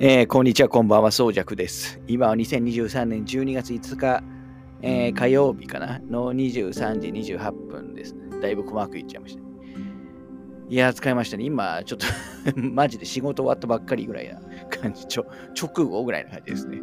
[0.00, 2.00] えー、こんにちは、こんばんは、そうじゃくです。
[2.06, 4.22] 今は2023年12月5日、
[4.80, 5.98] えー、火曜日かな？
[6.08, 8.38] の23時28分です、ね。
[8.40, 9.42] だいぶ細かくいっちゃいました、
[10.68, 11.42] いや使いましたね。
[11.42, 12.06] 今、ちょっと
[12.62, 14.40] マジで仕事終わったばっかりぐらいな
[14.70, 15.26] 感じ、ちょ
[15.60, 16.80] 直後ぐらいな感じですね。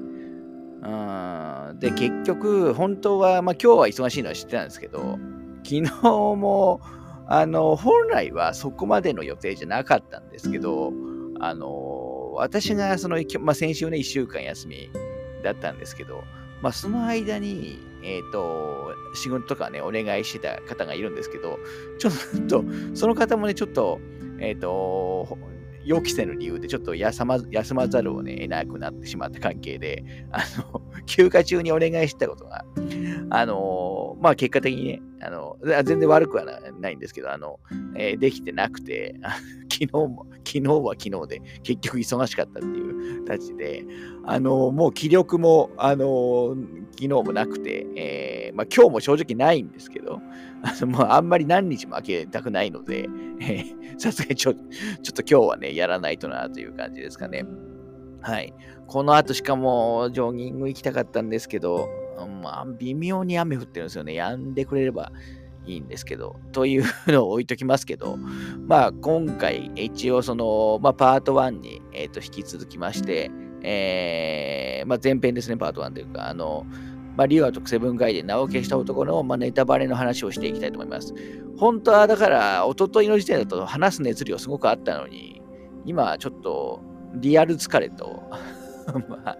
[1.80, 5.18] で、結局、本当は、まあ今日は忙しいのは知ってたんですけど、
[5.64, 6.82] 昨日も、
[7.28, 10.92] あの、本来はそこまでの予定じゃなかったんですけど、
[11.40, 11.66] あの
[12.36, 14.90] 私がその、まあ、先週ね、1週間休み
[15.44, 16.24] だったんですけど、
[16.62, 21.60] まあ、その間に、えっ、ー、と、仕事とかね、お願いしてた方がいるんですけど、
[22.00, 24.00] ちょっと、 その方もね、ちょっと、
[24.40, 25.38] えっ、ー、と、
[25.86, 30.40] 予期せぬ理由でちょっと休ま休まざるをね、得なくなってしまった関係で、あ
[30.74, 32.66] の、 休暇中にお願いしてたことが、
[33.30, 36.46] あの、まあ結果的にね、あの、全然悪くは
[36.80, 37.60] ないんですけど、あの、
[37.96, 39.16] えー、できてなくて、
[39.72, 43.86] 昨日も、昨日は昨日で結局忙しかったっていう形で、
[44.26, 46.56] あの、もう気力も、あの、
[46.92, 50.22] 昨日もなくて、えー、まあ今日も正直ないんですけど、
[50.66, 53.08] あの、まああんまり何日も開けたくないので、
[53.98, 57.46] さすがにちょ、ちょっと今日はね、やらないとなという感じですかね。
[58.22, 58.54] はい。
[58.88, 61.88] この後しかもジョギング行きたかったんですけど、
[62.42, 64.14] まあ、微妙に雨降ってるんですよね。
[64.14, 65.12] 止んでくれれば
[65.68, 68.18] いいんですけど、というのを置いときますけど、
[68.68, 73.30] まあ、今回、一応、その、まあ、パート1に、えー、と引き続きまして、
[73.62, 76.66] えー、まあ、前編ですね、パート1というか、あの、
[77.16, 81.14] まあ、リュウアとセブンガイで名を消した男の、まあ、ネタバレの話をしていきたいと思います。
[81.58, 85.42] 本当は、だから、一昨日の時点だと話す熱量すごくあったのに、
[85.86, 86.82] 今、ちょっと、
[87.16, 88.24] リアル疲れと
[89.08, 89.38] まあ、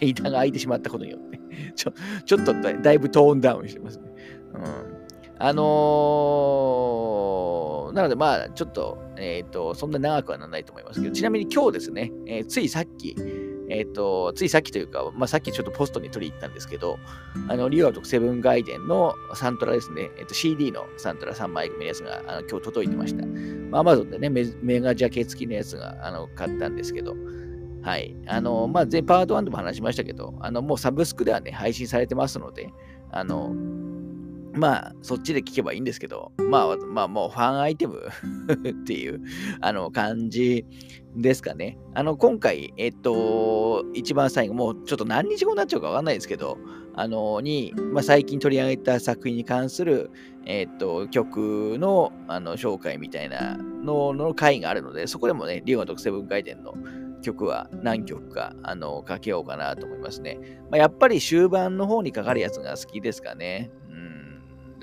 [0.00, 1.40] 間が空いてしまったことによって
[1.74, 1.92] ちょ、
[2.24, 4.04] ちょっとだいぶトーンダウンしてますね。
[4.54, 4.62] うん。
[5.38, 13.16] あのー、なのでまあ、ちょっと、えっ、ー、と、そんな長くはならないと思いますけど、ちなみに今日ですね、えー、ついさっき、
[13.68, 16.98] えっ、と、ついさっきというか、まあ、さっきちょっとポストに取り入ったんですけど、
[17.48, 23.24] あの、リオアとセブンガイデンのサントラですね、えっ、と、CD のサントラ3枚組のやつがあの今日届いてました。
[23.70, 27.16] まあ、アマゾンでねメ、メガジャケ付きのやつがあの買ったんですけど、
[27.82, 28.16] はい。
[28.26, 32.72] あの、まあ、全パート1でも話しましたけど、あの、もうサブスクではね、配信されてますので、
[33.10, 33.54] あの、
[34.54, 38.08] まあ、そっちで聞けばいいんですけど、まあ、まあ、もうファンアイテム
[38.70, 39.20] っていう、
[39.60, 40.64] あの、感じ
[41.16, 41.76] ですかね。
[41.94, 46.58] あの、今回、えっと、一番最後、もうちょっと何日後になっちゃうかわかんないですけど、
[46.94, 50.10] あの、に、まあ、最近取り上げた作品に関する、
[50.46, 56.74] えっと、曲の、あの、紹介みたいなのの回があるので、そこでもね、リオが特セブン回転の
[57.24, 60.38] 曲は何曲かあのかけようかなと思いますね。
[60.70, 63.70] まあ、やっぱり終盤の方にかかるやつが好きですかね。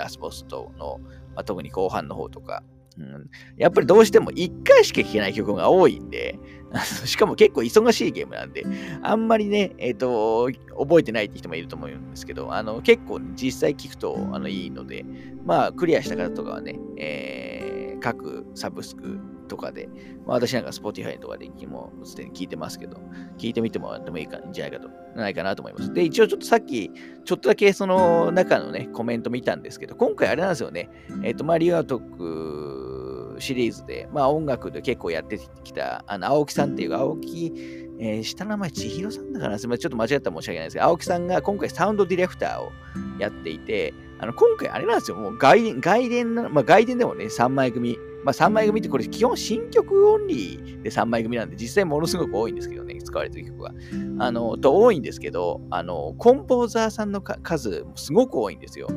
[0.02, 1.00] ラスボスとの、
[1.36, 2.64] まあ、特に後半の方とか。
[2.98, 6.38] うん、やっぱりどうしても1回しか聴けない曲が多いんで、
[7.06, 8.66] しかも結構忙しいゲームなんで、
[9.02, 15.06] あんまりね、えっ、ー、と、覚えてないって人もいると思うんですけど、あの結構ね実際聴くとあのいいので、
[15.46, 19.20] まあ、クリアした方とかはね、えー、各サブスク
[19.52, 19.90] とかで、
[20.26, 22.98] まあ、私なんか Spotify とかでもすでに聞いてますけど、
[23.38, 25.94] 聞いてみてもらってもいいかんじゃないかと、ないかなと思います。
[25.94, 26.90] で、一応ちょっとさっき、
[27.26, 30.90] ちょっとだけその中のね、コメント見たんですけど、今回あれなんですよね、
[31.22, 37.52] えっ、ー、と、まあ、リアトークシリーズで、まあ、音楽で結構やってきた、あの、青木さんっていう青木、
[38.00, 42.72] えー、下の名前、千尋さんだからすみません、ちょっと間違ったら申し訳ないですけど、青木さんが今回サウンドディレクターを
[43.20, 53.72] やっていて、あの今回あれなんですよ、もう外伝、外伝まあ、外伝でもね、3枚組まあ、3枚組ってこれ基本新曲オンリーで3枚組なんで実際ものすごく多いんですけどね、使われてる曲が。
[54.20, 58.88] あの、と多いんですけど、あの、コンポーザーさんの数もすごく多いんですよ。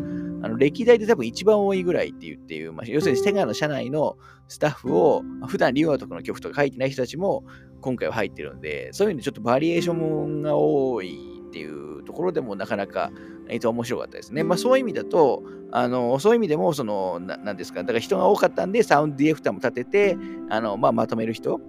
[0.44, 7.44] あの歴代で多分一番多いぐらいっていうっていう、まあ、要するにセガの社内のスタッフを、普段リオアとかの曲とか書いてない人たちも
[7.80, 13.10] 今回は入ってるんで、そういう意味でちょっとバリエーションが多いっていうところでもなかなか
[13.48, 14.42] えっ、ー、と、面白かったですね。
[14.44, 20.16] まあ、そういう意味だと、あの、そういう意味でも、その、ななんですか、だから人が多かったんで、サウンドディレクターも立てて、
[20.50, 21.60] あの、まあ、まとめる人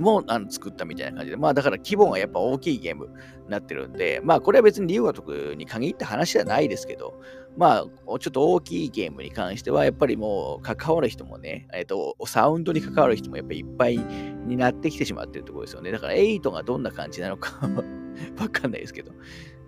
[0.00, 7.20] もあの作ったみたいな感じで、まあだから規模がやっぱ大きいゲームになってるんで、まあこれは別に理由が得に限った話じゃないですけど、
[7.56, 15.90] まあちょっと大きいゲームに関してはやっぱりもう関わる人もね、えっ、ー、と、サウンドに関わる人もやっぱりいっぱいになってきてしまってるところですよね。
[15.90, 17.58] だから8がどんな感じなのか
[18.38, 19.12] わかんないですけど。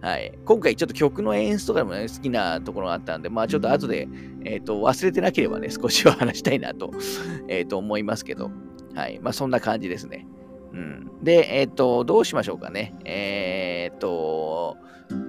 [0.01, 0.33] はい。
[0.47, 4.09] 今回ちょっと曲の演出とかでもね、好きなところがあったんで、まあちょっと後で、
[4.45, 6.91] えっ、ー、と、忘れてなければね、 少しは話したいなと、
[7.49, 8.51] えっ、ー、と、思いますけど、
[8.95, 9.21] はい。
[9.21, 10.27] まあそんな感じですね。
[10.73, 11.11] うん。
[11.23, 12.95] で、えっ、ー、と、どうしましょうかね。
[13.05, 14.79] えっ、と、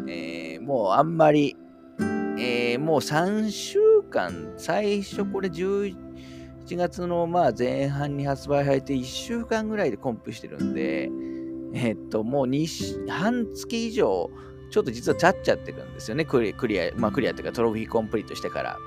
[0.07, 1.57] えもうあんまり、
[2.39, 3.79] えもう3週
[4.09, 5.95] 間、最初これ11
[6.71, 11.09] 月のまあ前半に発売されて1週間ぐらいでコンプしてるんで、
[11.73, 14.29] えっと、もう2半月以上、
[14.71, 16.25] ちょっと実は経っちゃってるんですよね。
[16.25, 18.79] クリクリア、まあクリアっていうかトロフィーコンプリートしてから。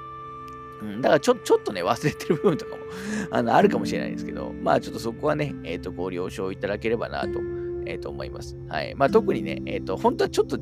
[0.82, 2.82] うん、だからちょちょっとね、忘れてる部分とかも
[3.31, 7.40] あのあるかもしれないですけど、まあちょっとそこはね、えっ、ー、と、ご了承いただければなと、
[7.86, 8.56] えっ、ー、と思います。
[8.69, 8.94] はい。
[8.94, 10.58] まあ特にね、えっ、ー、と、本当はちょっと、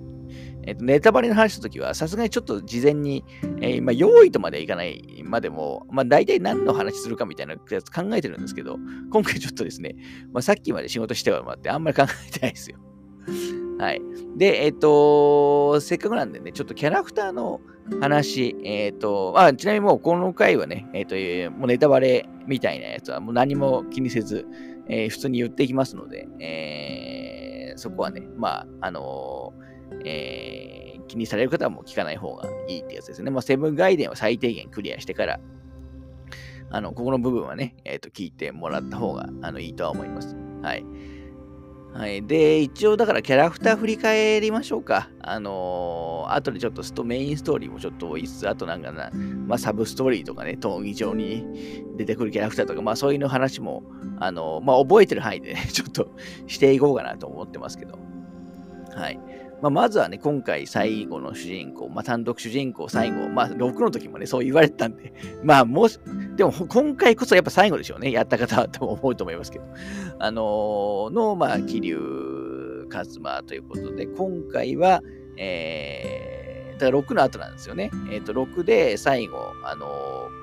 [0.65, 3.25] えっ、と、ネタバレの話の時は、さすがにちょっと事前に、
[3.61, 8.79] えー、まあ、用意とまでいかないまでも、まあ、大体何の話するかみたいなやつ考えてるんですけど、
[9.11, 9.97] 今回ちょっとですね、
[10.33, 12.79] まあ、さっきまで仕事してはもらって、あんまり考えてないですよ。
[13.79, 14.03] はい。
[14.37, 17.61] で、えっ、と、せっかくなんでね、ちょっとキャラクターの
[18.01, 21.15] 話、えっ、と、あ、ちなみにもうこの回はね、えっ、と、
[21.57, 24.47] もうネタバレみたいなやつはもう何も気にせず、
[24.89, 29.53] え、普通に言っていきますので、え、そこはね、まあ、あの
[30.05, 33.31] え、気にされる方はもう聞かない方がいいってやつですね。
[33.31, 35.41] まあ、セブンガイデンは最低限クリアしてから、
[36.71, 40.37] あの、ここの部分はね、えっ、と、聞いてもらった方が、あの、いいとは思います。
[40.63, 40.85] はい。
[41.95, 42.25] はい。
[42.27, 45.11] で、一応だからキャラクター振り返りましょうか。
[45.21, 49.11] あのー、後でちょっとストメインストーリーもちょっといつつ、あとなんかな、
[49.47, 51.45] まあサブストーリーとかね、闘技場に
[51.99, 53.83] 出てくるキャラクターとか、まあそういうの話も、
[54.19, 56.11] あのー、まあ覚えてる範囲でね、 ちょっと
[56.47, 57.99] していこうかなと思ってますけど。
[58.95, 59.21] はい。
[59.63, 65.13] まあ、まずはね、今回最後の主人公、まあ、単独主人公最後、まあ、6の時もね、そう言われてたんで、
[65.45, 66.01] まあ、もし、
[66.35, 69.65] でも今回こそやっぱ最後でしょうね、やった方はと思うと思いますけど、
[70.19, 75.01] あのー、の、まあ、桐生一馬ということで、今回は、
[75.37, 77.93] えー、だから6の後なんですよね。
[78.11, 79.87] えっ、ー、と、6で最後、あの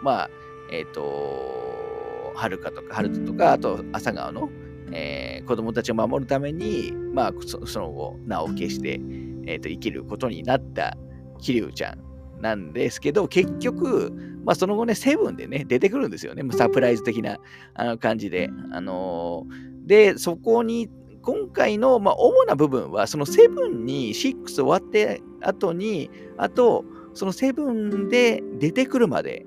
[0.02, 0.30] ー、まあ、
[0.72, 4.50] えっ、ー、と、はるかとか、はるととか、あと、朝顔の、
[4.92, 9.00] えー、子供たちを守るために、まあ、その後、名を消して、
[9.46, 10.98] えーと、生きることになった
[11.40, 14.12] 桐生ちゃんなんですけど、結局、
[14.46, 16.44] まあ、その後ね、セブンでね、出てくるんですよね。
[16.52, 17.38] サプライズ的な
[17.74, 18.50] あの感じで。
[18.72, 20.90] あのー、で、そこに、
[21.22, 29.46] 今回の、まあ、主な部分は、そのセブンに6終わって後に、あと、そのセブンで出てくるまで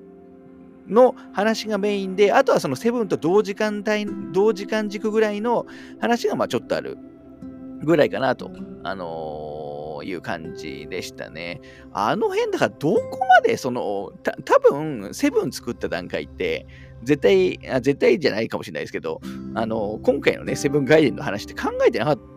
[0.88, 5.67] の話がメインで、あとはそのセブンと同時間帯、同時間軸ぐらいの
[6.00, 6.99] 話がまあちょっとある
[7.82, 8.50] ぐらいかなと、
[8.84, 11.61] あのー、いう感じでしたね。
[11.93, 16.67] あの辺だからどこまでその、た多分セブン作った段階って、
[17.02, 19.20] 絶対あ、絶対じゃないかもしれないですけど、
[19.55, 22.31] あのー、今回のね、セブンガイデンの話って考えてなかった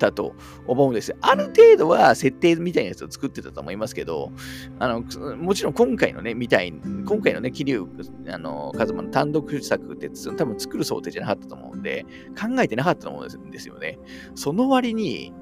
[0.00, 0.34] たと
[0.66, 4.32] 思うんですある程度は設定みたいなやつを作ってたと思いますけど、
[4.78, 12.04] あの、もちろん今回のね、みたい、今回のね、桐生、あの、カズマの単独作って多分作る想定じゃなかったと思うんで、
[12.40, 13.98] 考えてなかったと思うんですよね。
[14.34, 15.32] その割に、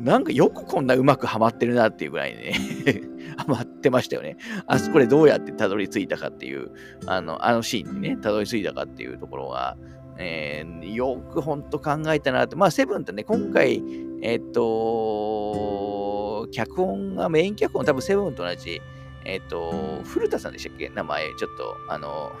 [0.00, 2.52] なんかよくこんなうまくはまってるなっていうぐらいね
[3.36, 4.36] はまってましたよね。
[4.66, 6.70] あそこでどうやってたどり着いたかっていう、
[7.06, 9.76] あの、あのシーンにね、たどり着いたかっていうところが、
[10.18, 12.56] えー、よくほんと考えたなって。
[12.56, 13.82] まあ、セブンってね、今回、
[14.20, 18.80] えっと、脚本が、メイン脚本、多分セブンと同じ、
[19.24, 20.88] えっと、古田さんでしたっけ？
[20.88, 22.32] 名前、ちょっと、あの、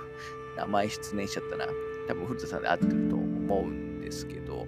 [0.56, 1.66] 名前失念しちゃったな。
[2.08, 4.66] 多分古田さんで合ってると思うんですけど、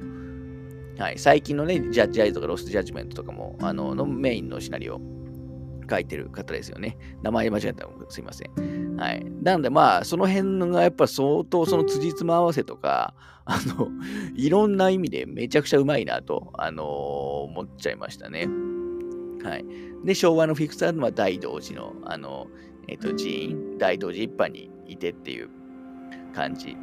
[0.98, 5.00] はい、最近のね、ジャッジアイズとかロストジャッジメントとかも、あの、のメインのシナリオ
[5.90, 6.96] 書いてる方ですよね。
[7.22, 8.96] 名前間違えたらすいません。
[8.96, 9.26] はい。
[9.42, 13.14] なんでまあ、その辺がやっぱ相当その辻褄合わせとか、
[13.44, 13.88] あの、
[14.36, 18.48] いろんな意味でめちゃくちゃうまいなと、あのー、思っちゃいましたね。
[19.42, 19.64] はい。
[20.04, 22.46] で、昭和のフィクサーのは大道寺の、あの、
[22.86, 25.48] えっ、ー、と、寺院、大道寺一派にいてっていう
[26.34, 26.76] 感じ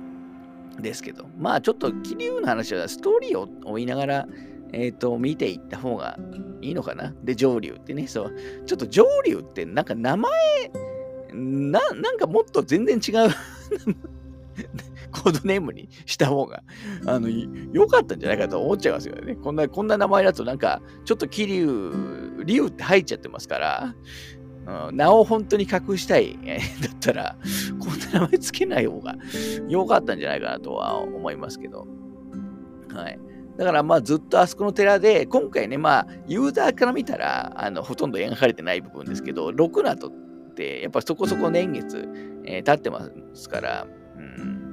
[0.81, 4.27] ですけど、まあちょっと桐生の話はストーリーを追いながら、
[4.73, 6.17] えっ、ー、と、見ていった方が
[6.61, 7.13] いいのかな？
[7.23, 10.31] で、上流ってね、そう、ちょっと上流ってなんか名前、
[11.33, 13.29] な、なんかもっと全然違う
[15.11, 16.63] コードネームにした方が、
[17.05, 19.35] あの、良かったんじゃないかと思っちゃいますよね。
[19.35, 23.95] こんな、こんな名前だとなんか、ちょっと桐生、竜って入っちゃってますから、
[24.89, 27.37] うん、名を本当に隠したい、え だったら、
[27.79, 29.15] こんな名前つけない方が
[29.69, 31.87] 良かったんじゃないかなとは思いますけど。
[32.93, 33.19] はい。
[33.57, 40.11] だからまあずっとあそこの寺で、今回ね、まあユーザーから見たら、あの、ほとんど描かれてない部分ですけど、6の後っ
[40.53, 42.07] て、やっぱそこそこ年月、
[42.45, 44.71] えー、経ってますから、うん。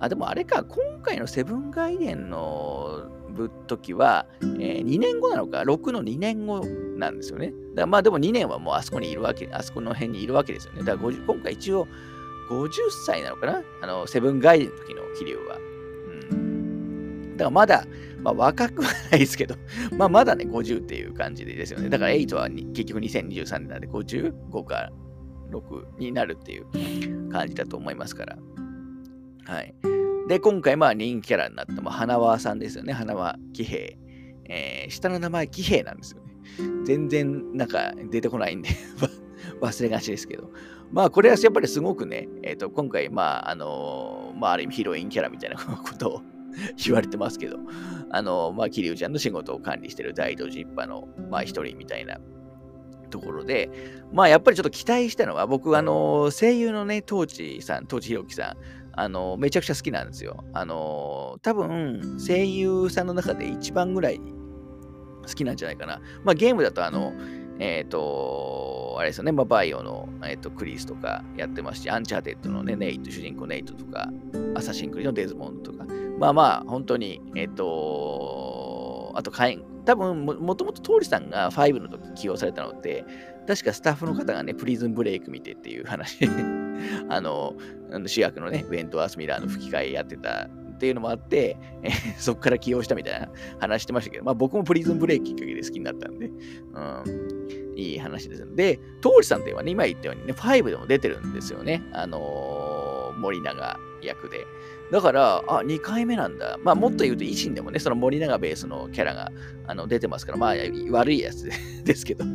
[0.00, 6.64] あ、でもあれか、今回のセブンガイデンのぶっときは、えー、2年後なのか、6の2年後
[6.96, 7.52] なんですよね。
[7.74, 10.84] だまあでも2年はもうあそこにいるわけ、あそこの辺にいるわけですよね。
[10.84, 11.88] だから今回一応
[12.48, 12.70] 50
[13.04, 15.73] 歳なのかなあの、セブンガイデンの時の桐生は。
[17.36, 17.84] だからまだ、
[18.22, 19.56] まあ、若くはないですけど、
[19.96, 21.88] まあまだね、50っていう感じでですよね。
[21.88, 24.90] だから8は結局2023年なんで55か
[25.50, 28.38] 6になるっていう感じだと思いますから。
[29.46, 29.74] はい。
[30.28, 32.92] で、今回まあ人気キャラになった、まあ、花輪さんですよね。
[32.92, 34.04] 花輪喜平
[34.46, 36.84] えー、下の名前、騎兵なんですよね。
[36.84, 38.68] 全然なんか出てこないんで
[39.60, 40.50] 忘れがちですけど。
[40.92, 46.22] まあ、これはやっぱりすごくね、えっ、ー、と、今回、まあ、あのー、まあ、ある意味ヒロインキャラみたいなことを
[46.84, 47.58] 言われてますけど、
[48.10, 52.18] あの、まあ、桐生ちゃんの仕事を管理してる大道寺一派の、まあ、一人みたいな
[53.10, 53.70] ところで、
[54.12, 58.56] まあ、やっぱりちょっと期待したのは、僕、あの、声優のね、トーチさん、トーチヒロキさん、
[58.92, 60.44] あの、めちゃくちゃ好きなんですよ。
[60.52, 64.20] あの、多分、声優さんの中で一番ぐらい
[65.26, 66.00] 好きなんじゃないかな。
[66.22, 67.12] まあ、ゲームだと、あの、
[67.58, 74.08] えっ、ー、と、あれですよね、まあ、バイオの、えーと、クリスとかやってますし、アンチャーテッドのね、ネイト、主人公ネイトとか、
[74.54, 75.86] アサシンクリのデズモンドとか、
[76.18, 79.32] まあまあ、本当に、えっ、ー、と、あと、
[79.84, 83.04] 多分も、もともと東地さんが5の時起用されたのって、
[83.46, 86.26] 確かスタッフの方がね、プリズンブレイク見てっていう話
[87.08, 87.54] あの、
[88.06, 93.28] 主役のね、ウェントワース・ミラーの吹き替えやってたっていうのもあって、えー、そこから起用したみたいな
[93.60, 98.46] 話してましたけど、まあ僕もプリズンブレイクきっかけで好きになったんで、うん、いい話です。
[98.54, 101.82] で、トーリさんといえばね、今言ったようにね、5でも出てるんですよね。
[101.92, 104.46] あのー、森永役で。
[104.90, 106.58] だから、あ、2回目なんだ。
[106.62, 109.30] まあ、もっと言うと、維新でもね、その森永ベースのキャラが
[109.66, 110.54] あの出てますから、まあ、
[110.90, 111.48] 悪いやつ
[111.84, 112.24] ですけど。
[112.24, 112.26] う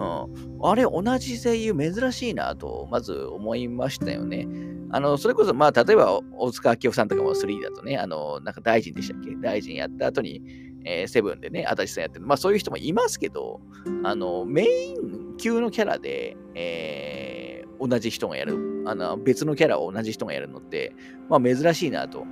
[0.00, 0.28] ん、
[0.62, 4.46] あれ、同じ声優珍しいなと、まず思いましたよね。
[4.90, 9.34] あの、それこそ、まあ、例えば、大塚明夫さんとかも3だとね、あの、なんか大臣でしたっけ？
[9.42, 10.42] 大臣やった後に、
[10.84, 12.26] えー、セブンでね、足立さんやってる。
[12.26, 13.60] まあ、そういう人もいますけど、
[14.04, 17.47] あの、メイン級のキャラで、えー、
[17.80, 20.94] 同じ人がやる、あの、別のキャラを同じ人がやるのって、
[21.28, 22.26] まあ、珍しいなと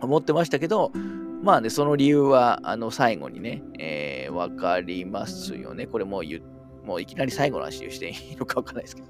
[0.00, 0.92] 思ってましたけど、
[1.42, 5.86] まあね、その理由は、あの、最後にね、えー、わかりますよね。
[5.86, 6.22] これもう
[6.86, 9.08] もういきなり最後の話をしていいのかわかんないですけど。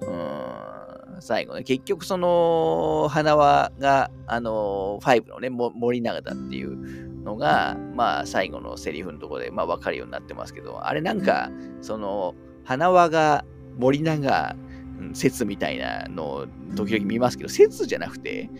[0.00, 13.44] うん、最後ね、結局その、花輪が、あの、5のね、森永だっていうのが、まあ、最後のセリフのところで、まあ、わかるようになってますけど、あれなんか、その、花輪が
[13.78, 14.56] 森永
[15.14, 18.50] 説みたいなのを時々見ますけど、説じゃなくて、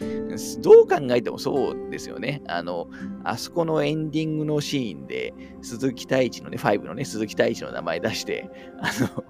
[0.61, 2.43] どう考えてもそうですよね。
[2.47, 2.89] あの、
[3.25, 9.25] あそこのエンディングのシーンで、鈴木太一のね、5のね、鈴木太一の名前出して、あの、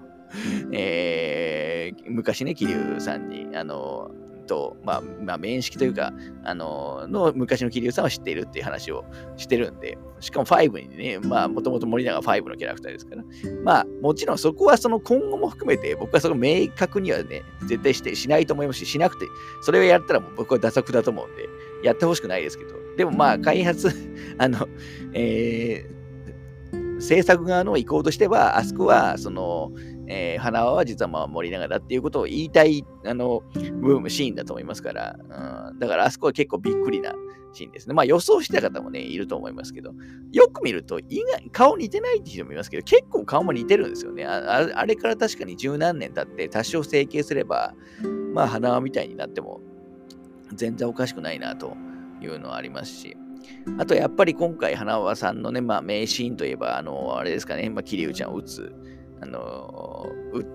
[0.73, 4.11] えー、昔ね、桐生さんに、あの、
[4.49, 6.11] と、まあ、まあ、面識というか、
[6.43, 9.05] あの、の昔の桐生さんは知っているっていう話を
[9.37, 13.23] してるんで、しかも5にね、まあ、もともと森永5のキャラクターですから、
[13.63, 19.25] まあ、もちろんそこはその今後も含めて、僕はその明確にはね、絶対してしないと思いますし、しなくて、
[19.61, 21.47] それをやったらもう僕は打足だと思うんで、
[21.83, 23.91] やってほしくないですけど、でもまあ、開発、
[24.39, 24.67] あの、
[25.13, 29.71] えー、制作側の意向としては、あそこは、その、
[30.11, 35.15] えー、花輪は実はまあ森永だっていうことを言いたい、あの、ブーム、シーンだと思いますから、
[35.71, 37.13] うん、だからあそこは結構びっくりな
[37.53, 37.93] シーンですね。
[37.93, 39.93] まあ予想してた方もね、いると思いますけど、
[40.31, 44.25] よく見ると、意外、顔似てないって人もいますけど、結構顔も似てるんですよね。
[44.25, 47.75] ああれから確かに十何年経って多少整形すれば、
[48.33, 49.61] まあ花輪みたいになっても
[50.55, 51.77] 全然おかしくないなと
[52.19, 53.15] いうのはありますし、
[53.77, 58.73] あとやっぱり今回花輪さんのね、まあ名シーンといえば、あの、あれですかね、まあ桐生ちゃんを撃つ
[59.21, 60.07] あの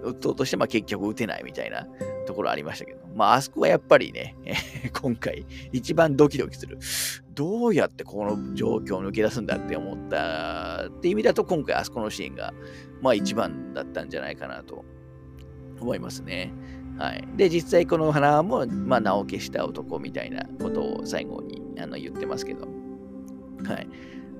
[0.05, 1.87] 打とうとして、まあ、結局打てないみたいな
[2.27, 4.37] ところありましたけど、まあ、あそこはやっぱりね、
[5.01, 6.79] 今回一番ドキドキする。
[7.35, 12.55] どうやってこの状況を抜け出すんだって思ったって意味だと、今回あそこのシーンが、
[13.03, 14.85] まあ一番だったんじゃないかなと
[15.81, 16.53] 思いますね。
[16.99, 17.25] はい。
[17.37, 22.69] で、実際この花も、まあ、名を消した男みたいなことを最後にあの言ってますけど、
[23.65, 23.89] はい。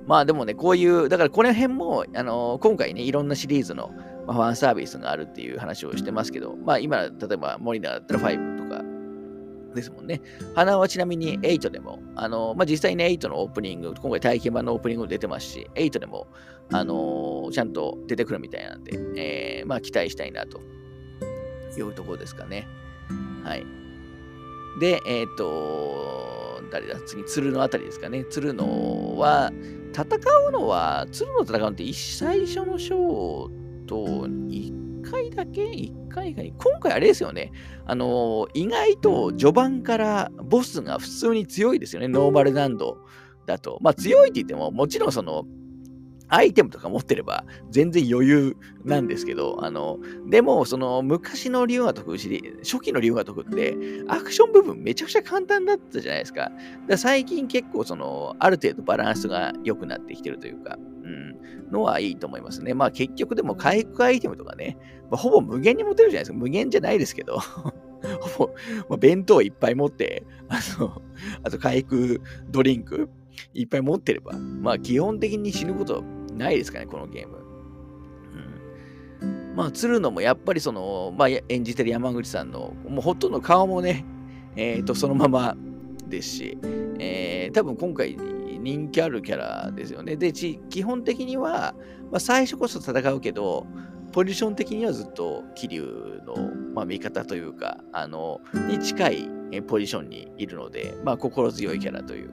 [0.07, 3.91] まあでもね、こういう、だからこの辺も、あの、今回ね、いろんなシリーズの、
[4.27, 8.83] まあ、ファンサービスがあるっていう話をしてますけど、まあ今、例えば森永だったら5とか
[9.75, 10.21] ですもんね。
[10.55, 16.29] 花はちなみに8でも、あの、まあ実際に8のオープニング、今回体験版のオープニング出てますし、8でも、
[16.73, 20.61] あの、ちゃんと出てくるみたいなんで、えー、まあ期待したいなと
[21.77, 22.67] いうところですかね。
[23.43, 23.67] はい。
[24.81, 26.99] で、えっ、と、誰だ？
[27.07, 28.25] 次、鶴のあたりですかね。
[28.25, 29.53] 鶴のは、
[29.93, 30.05] 戦
[30.49, 37.53] うのは、鶴の戦うのって最初のショーと1回だけ ?1 回が今回あれですよね。
[37.87, 42.09] あの、意外と序盤からボスが普通に強いですよね。
[42.09, 42.99] ノーマル難度
[43.47, 43.79] だと。
[43.81, 45.45] まあ強いって言っても、もちろんその、
[46.35, 49.99] アイテムとか持ってれば全然余裕なんですけど、あの、
[50.29, 53.77] でも、その昔の竜が解く、初期の竜が解くって、
[54.09, 56.51] アクション部分めちゃくちゃ簡単だったじゃないですか。
[56.89, 62.75] か最近結構、その、ある程度バランスが良くなってきてるというか、うん、のはいいと思いますね。
[62.75, 64.77] まあ結局でも回復アイテムとかね、
[65.11, 66.37] まあ、ほぼ無限に持てるじゃないですか。
[66.37, 67.39] 無限じゃないですけど。
[68.21, 68.55] ほぼ、
[68.89, 71.01] まあ、弁当いっぱい持って、あの、
[71.45, 73.09] あと回復ドリンク、
[73.53, 77.39] いっぱい持ってれば、まあ基本的に死ぬことないですかね、このゲーム。
[79.23, 84.05] うん、まあ、鶴野もやっぱりその、まあ、演じてる山口さんの、もうほとんど顔もね、
[84.57, 85.57] えっ、ー、と、そのまま
[86.09, 86.59] ですし、
[86.99, 90.17] えー、多分今回人気あるキャラですよね。
[90.17, 91.75] で、基本的には、
[92.11, 93.67] まあ、最初こそ戦うけど、
[94.13, 99.29] ポジション的にはずっと桐生の、まあ、味方というか、あの、に近い
[99.67, 102.33] ポジションにいるので、まあ、心強いキャラという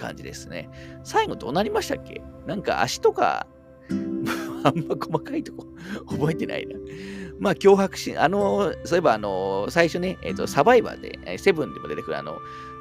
[0.00, 0.68] 感じですね。
[1.04, 2.22] 最後どうなりましたっけ？
[2.46, 3.46] なんか足とか、
[4.64, 5.66] あんま細かいとこ
[6.08, 6.76] 覚えてないな。
[7.38, 12.38] まあ、脅迫し、あの、そういえば、あの、最初ね、えっ、ー、と、サバイバーでえ、セブンでも出てくる、あの、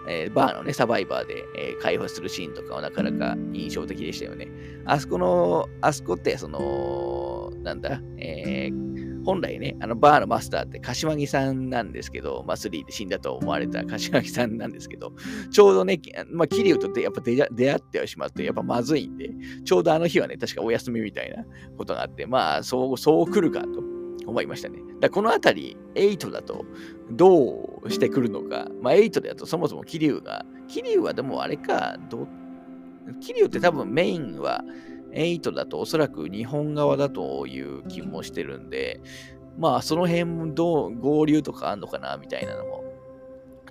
[0.09, 4.49] えー、バーのね、サバイバーで、えー、解放するシーンとかはなかなか印象的でしたよね。
[4.83, 15.13] あそこの、あそこって、その、なんだ、えー、本来ね、あのバーのマスターって柏木さんなんですけど、まあ、3で死んだと思われた柏木さんなんですけど、
[15.51, 15.99] ちょうどね、
[16.31, 19.29] まあ、桐生とやっぱ出会ってしまうと、やっぱまずいんで、
[19.65, 21.43] ちょうどあの日はね、確かお休みみたいな
[21.77, 23.99] ことがあって、まあ、そう、そう来るかと。
[24.29, 24.79] 思いましたね。
[24.99, 26.65] だこのあたり、8だと
[27.11, 28.67] どうしてくるのか。
[28.81, 32.27] まあ、8だとそもそも桐生が、桐生はでもあれか、ど
[33.21, 34.63] 桐生って多分メインは
[35.11, 39.01] 8だとおそらく日本側だという気もしてるんで、
[39.57, 42.83] まあその辺どう合流とかあんのかなみたいなのも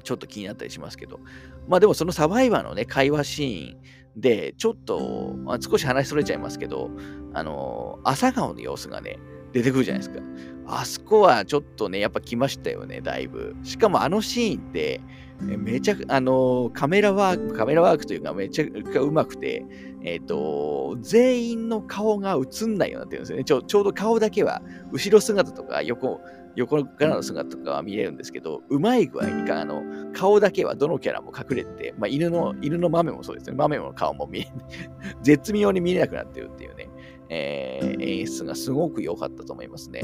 [0.03, 1.21] ちょっと気になったりしますけど。
[1.69, 6.91] まあでもそのサバイバーのね、会話シーンで、ちょっと、まあ、少し話それちゃいますけど、
[7.35, 9.19] あの、朝顔の様子がね、
[9.53, 10.21] 出てくるじゃないですか。
[10.67, 13.55] あそこはちょっとね、やっぱ来ましたよね、だいぶ。
[13.63, 15.01] しかもあのシーンって、
[15.41, 19.65] めちゃく、あの、カメラワーク、カメラワークというかめちゃくちゃうまくて、
[20.03, 23.45] えっ、ー、と、全員の顔が映んないようになってるんですよね。
[23.45, 26.21] ちょちょうど顔だけは、後ろ姿とか横、
[26.57, 33.57] 横からの姿とかは見れるんですけど、うまい具合にか、あの、顔だけはどのキャラも隠れて、まあ、犬の、犬の豆もそうですね。
[33.57, 34.49] 豆の顔も見え、
[35.23, 36.89] 絶妙に見えなくなってるっていうね。
[37.31, 40.03] えー、演出がすごく良かったと思いますね。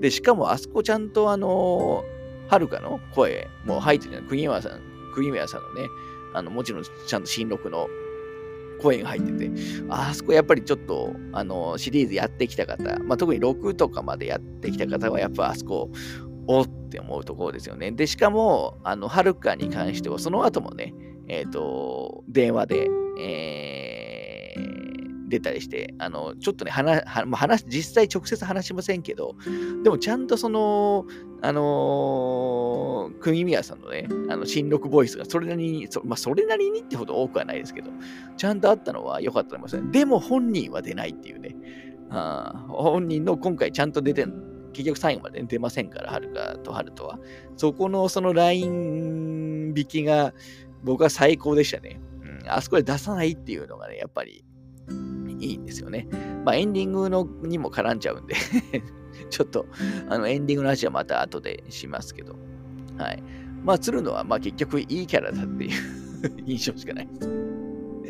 [0.00, 2.04] で、しかもあそこちゃんとあの、
[2.48, 4.80] はるかの声も入ってる国山さん、
[5.14, 5.88] 国山さんのね、
[6.34, 7.88] あの、もちろんちゃんと新録の
[8.80, 9.50] 声が入ってて、
[9.88, 15.90] あそこやっぱりちょっと、あの、シリーズやってきた方、まあ、特に6とかまでやってきた方は、やっぱあそこ、
[16.46, 17.90] おって思うところですよね。
[17.90, 20.94] で、しかも、あの、はるかに関しては、その後もね、
[21.28, 23.95] えっ、ー、と、電話で、えー、
[25.28, 29.34] 出たりして、あの、ちょっとね、話、話、実際直接話しませんけど、
[29.82, 31.06] でもちゃんとその、
[31.42, 37.90] あのー、国宮さんのね、あの、新録ボイスがそれなりに、そまあ、それなりにってほど多くはないですけど、
[38.36, 39.90] ちゃんとあったのは良かったと思いますね。
[39.90, 41.56] でも本人は出ないっていうね、
[42.10, 44.26] あ本人の今回ちゃんと出て
[44.72, 47.18] 結局最後まで出ませんから、はるかとはるとは。
[47.56, 50.34] そこのそのライン引きが
[50.84, 52.00] 僕は最高でしたね。
[52.22, 54.44] うん、あそこで出さないっていうのがね、やっぱり
[55.38, 56.08] いいんですよね。
[56.44, 58.34] まあ、エンディングのにも絡んじゃうんで
[59.30, 59.66] ちょっと、
[60.08, 62.36] あの、エンディングの話はまた後でしますけど、
[62.98, 63.22] はい。
[63.62, 65.70] まあ、鶴野は、まあ、結局いいキャラだっていう
[66.46, 67.46] 印象しかないです。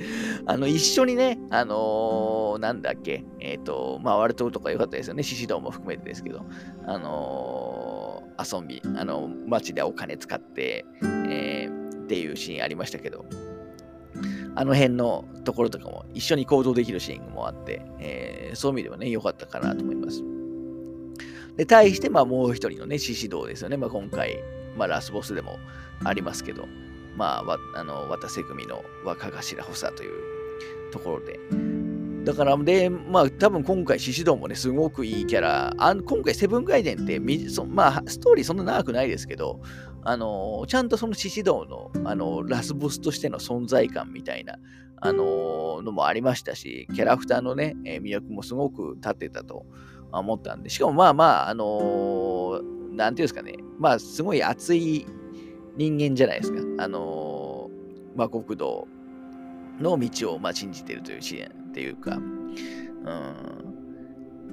[0.46, 5.22] あの、一緒にね、あのー、なんだっけ、えっ、ー、と、まあ、ワルトとか良かったですよね。
[5.22, 6.44] 獅子堂も含めてですけど、
[6.86, 10.84] あのー、遊び、あの、街でお金使って、
[11.28, 13.24] え、っていうシーンありましたけど、
[14.56, 20.24] あの辺のところとかも一緒に行動できるシーンもあって、えー、そういう意味ではね、良かったかなと思います。
[21.56, 23.76] で、対して、まあもう一人のね、獅子堂ですよね。
[23.76, 24.42] まあ今回、
[24.76, 25.58] まあラスボスでも
[26.04, 26.66] ありますけど、
[27.16, 31.38] まあ、あの渡瀬組の若頭補佐というところで。
[32.24, 35.74] だから、で、まあ多分今回獅子堂もね、すごくいいキャラ。
[35.76, 39.60] あ今回セブンガイデンってそ、まあストーリーそんな長くないですけど、
[40.08, 44.56] あのちゃんとその獅子堂のあのラスボスとしての存在感みたいな、
[45.00, 49.66] あののもありましたし、キャラクターのね、え魅力もすごく立ってたと
[50.12, 52.60] 思ったんで、しかもまあまあ、あの
[52.92, 55.04] なんていうんですかね、まあすごい熱い
[55.76, 56.60] 人間じゃないですか。
[56.78, 57.68] あの
[58.14, 58.86] まあ国道
[59.80, 63.65] の道をまあ信じてるという支援っていうか、うん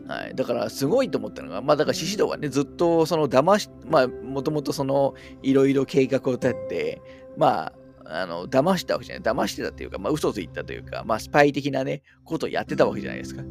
[0.07, 7.01] はい、だからすごいと思ったのが、まあだから獅子堂はね、ずっとその騙し、まあもともとそのいろいろ計画を立って、
[7.37, 7.73] まあ、
[8.05, 9.33] あの、騙したわけじゃない。
[9.33, 13.43] 騙してたというか、まあ嘘ついたというか、まあスパイ的なね、ことをやってたわけじゃないですか。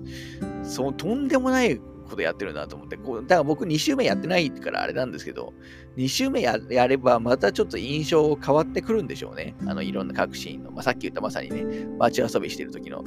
[0.62, 5.54] そう、とんでもないことやってるなと思って、こうだから僕2週目やってないからあれなんですけど、
[5.96, 9.54] 2週目やればまたちょっと印象変わってくるんでしょうね。
[9.66, 13.02] あの、いろんな各シーンの、まあさっき言ったまさにね、街遊びしてる時の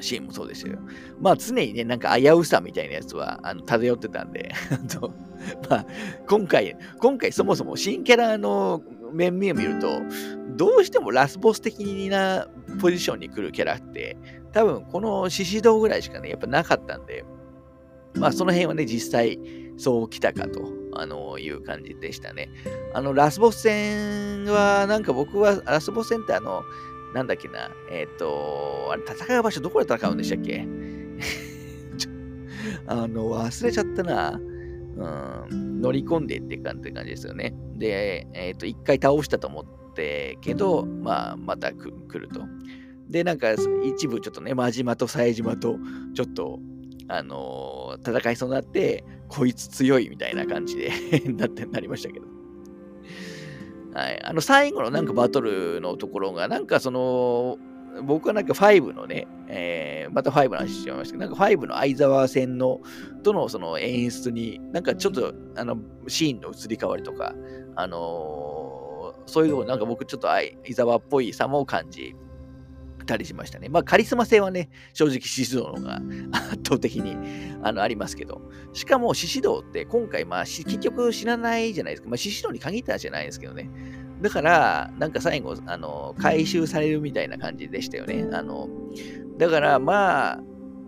[0.00, 0.78] シーンもそうですよ。
[1.20, 4.52] まあ常にね、なんか危うさみたいなやつはあの漂ってたんで
[5.68, 5.86] まあ
[6.28, 8.82] 今回、今回そもそも新キャラの
[9.12, 10.00] 面々を見ると、
[10.56, 12.48] どうしてもラスボス的な
[12.80, 14.16] ポジションに来るキャラって、
[14.52, 17.24] 多分この獅子堂ぐらいしかね、やっぱなかったんで、
[18.14, 19.38] まあその辺はね、実際
[19.76, 22.48] そう来たかとあのいう感じでしたね。
[22.94, 26.62] あの、ラスボス戦は、なんか僕は、ラスボス戦ってあの、
[27.14, 30.66] なんだっけな、えっ、ー、と、あれ、戦う場所どこで戦うんでしたっけ？
[32.86, 34.40] あの、忘れちゃったな。
[34.98, 37.54] うん、乗り込んでって感じですよね。
[37.74, 42.40] で、えっ、ー、と、一回倒したと思ってけど、まあ、また来ると。
[43.08, 43.52] で、なんか、
[43.84, 45.76] 一部ちょっとね、真島と冴島と、
[46.14, 46.58] ちょっと、
[47.08, 50.90] あのー、戦いそうになって、こいつ強いみたいな感じで
[51.32, 52.35] なってなりましたけど。
[53.96, 54.22] はい。
[54.22, 57.56] あの、最後のなんかバトルのところが、なんかその、
[58.02, 62.82] 僕はなんか5のね、えー、また5の話しちゃいましたけど、なんか5の相沢戦の、
[63.22, 65.78] とのその演出に、なんかちょっと、あの、
[66.08, 67.34] シーンの移り変わりとか、
[67.74, 72.14] あのー、そういうのをなんか僕ちょっと相沢っぽいさも感じ
[73.06, 73.68] たりしましたね。
[73.68, 76.00] まあ、カリスマ性はね、正直、獅子堂の方が
[76.32, 77.16] 圧倒的に
[77.62, 78.42] あのありますけど、
[78.72, 82.08] しかも獅子堂って今回、まあ、結局知らないじゃないですか。
[82.08, 83.70] まあ、獅子堂に限ったじゃないですけどね。
[84.20, 88.28] だから、なんか最後、あの、回収されるみたいな感じでしたよね。
[88.32, 88.68] あの、
[89.38, 90.40] だから、まあ、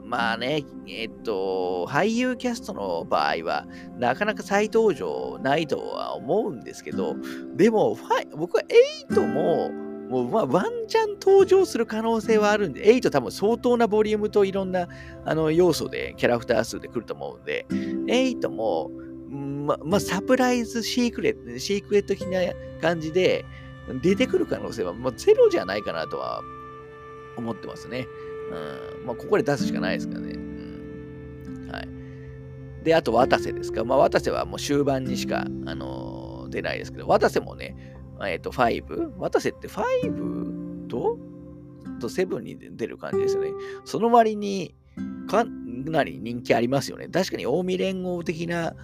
[0.08, 3.66] まあね、えっと、俳優キャストの場合は、
[3.98, 7.14] なかなか再登場ないとは思うんですけど、
[7.54, 7.98] でも、
[8.34, 8.62] 僕は
[9.10, 9.70] 8も、
[10.08, 14.88] もう、まあ、ワンチャン登場する可能性はあるんで、8多分相当なボリュームといろんな
[15.24, 18.90] あの要素で、キャラクター数で来ると思うんで、8も、
[19.28, 22.40] ま、まあ、サプライズシークレット、シークレット的な
[22.80, 23.44] 感じで
[24.02, 26.42] 出てくる可能性は、まあ、ゼロじゃないかなとは
[27.36, 28.06] 思ってますね。
[28.50, 29.06] うん。
[29.06, 30.32] まあ、ここで出すしかないですからね。
[30.34, 31.68] うん。
[31.70, 31.88] はい。
[32.84, 33.84] で、あと、渡瀬ですか。
[33.84, 39.18] まあ、渡瀬はもう終盤にしか、あのー、出ないですけど、渡瀬もね、えっ、ー、と、5?
[39.18, 40.88] 渡瀬って 5?
[40.88, 41.18] と
[41.98, 43.50] と7に出る感じですよね。
[43.84, 44.74] その割に
[45.28, 47.08] かなり人気ありますよね。
[47.08, 48.74] 確かに近江連合的な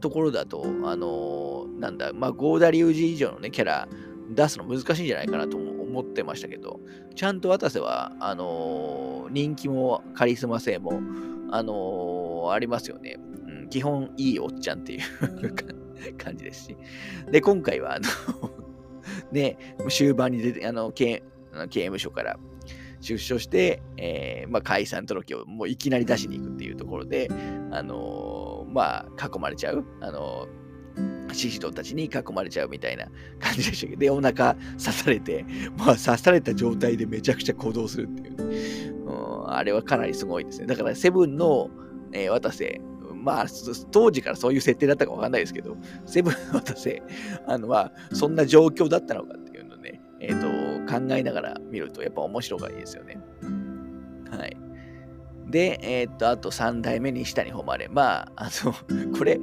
[0.00, 3.88] ところだと、あのー、なんだ、まあ、ゴーダリュウジ以上のね、キャラ
[4.30, 6.80] 出すの難しいんじゃないかなと思ってましたけど、
[7.14, 11.00] ちゃんと渡瀬は、あのー、人気もカリスマ性も、
[11.50, 13.18] あのー、ありますよね。
[13.46, 15.00] うん、基本いいおっちゃんっていう
[16.16, 16.76] 感じですし。
[17.30, 18.53] で、今回は、あの
[19.34, 19.58] ね、
[19.90, 21.22] 終盤に出て、あの、刑
[21.68, 22.38] 刑務所から
[23.00, 27.28] 出所して、えー、まあ、解散届をもういきなり出しに行くっていうところで、
[27.70, 29.84] あのー、まあ、囲まれちゃう。
[30.00, 33.06] あのー、獅子堂たちに囲まれちゃうみたいな
[33.40, 35.44] 感じでしたけど、で、お腹刺されて、
[35.76, 39.06] まあ、刺された状態でめちゃくちゃ行動するっていう。
[39.06, 40.66] うん、あれはかなりすごいですね。
[40.66, 41.68] だから、セブンの、
[42.12, 42.80] えー、渡瀬、
[43.24, 43.46] まあ、
[43.90, 47.02] 当時からそういう設定だったかわかんないですけど、セブン渡瀬、
[47.46, 53.18] あの、まあ、そんな状況だったのかっていうのね、えっ、ー、と、考えながら見ると、やっぱ面白がいいですよね。
[54.30, 54.56] はい。
[55.46, 57.88] で、えっ、ー、と、あと3代目に下に誉れ。
[57.88, 58.74] まあ、あの、
[59.16, 59.40] これ、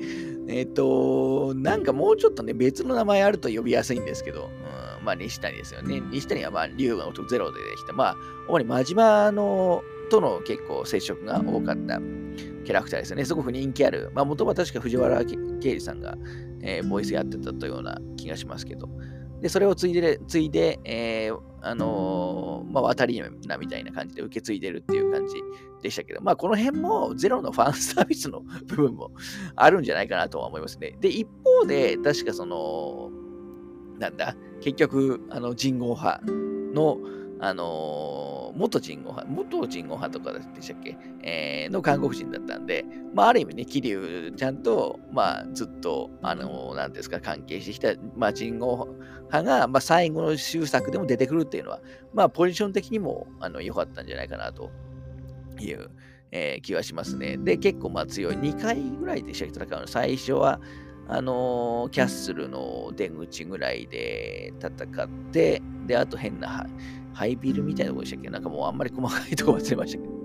[0.48, 4.50] えっ、ー、と、なんかもうちょっとね、別の名前あると呼びやすいんですけど、
[5.00, 6.02] うん、まあ、西谷ですよね。
[6.12, 7.94] 西谷は、まあ、竜がゼロでできた。
[7.94, 8.18] まあ、
[8.48, 12.00] 主に真島のとの結構接触が多かった
[12.66, 13.26] キャラクターですよね。
[13.26, 14.12] すごく人気ある。
[14.14, 16.16] まあ、元は確か藤原啓治さんが、
[16.62, 18.90] えー、ボイスやってたというような気がしますけど。
[19.42, 25.36] で、それを継いで、継いで、えー、あのー、まあ、渡りなみたいな感じで受け継いでるっていう感じ
[25.82, 29.12] でしたけど、まあ、この辺もゼロのファンサービスの部分も
[29.56, 30.96] あるんじゃないかなとは思いますね。
[31.00, 33.10] で、一方で、確かその、
[33.98, 36.22] なんだ、結局、あの、人号派
[36.74, 36.98] の、
[37.40, 48.88] あのー、元人語派、元人語派とかでしたっけ、えー、の韓国人だったんで、まあ、ある意味ね、桐生ちゃんと、まあ、ずっと、あの、なんですか、関係してきた、まあ、人語
[49.32, 51.82] 派が、まあ、最後の終作でも出てくるっていうのは、
[52.14, 54.72] まあ、ポジション的にも、あの、良かったんじゃないかな、と
[55.60, 55.90] いう、
[56.32, 57.38] えー、気はしますね。
[57.38, 58.36] で、結構、まあ、強い。
[58.36, 59.88] 2回ぐらいでしたっけ、戦うの？
[59.88, 60.60] 最初は、
[61.08, 66.66] あのー、キャッスルの出口ぐらいで戦って、で、あと変な、
[67.14, 68.30] ハイビルみたいなとこでしたっけ？
[68.30, 70.22] なんかもうあんまり細かいとこ忘れましたけど。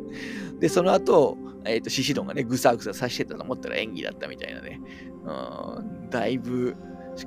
[0.61, 4.81] で、その後、えっ、ー、と、獅子丼がね、ぐさぐささしてたと思ったら演技だったみたいなね。
[5.25, 6.75] うん、だいぶ、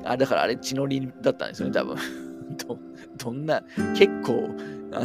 [0.04, 1.98] あ、だからあれ血のりだったんですよね、多分。
[2.68, 2.80] ど、
[3.18, 3.64] どんな、
[3.96, 4.50] 結構、
[4.92, 5.04] あ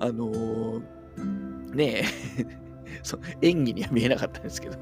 [0.00, 2.02] あのー、ね
[2.38, 2.44] え
[3.02, 4.76] そ演技には見えなかったんですけど。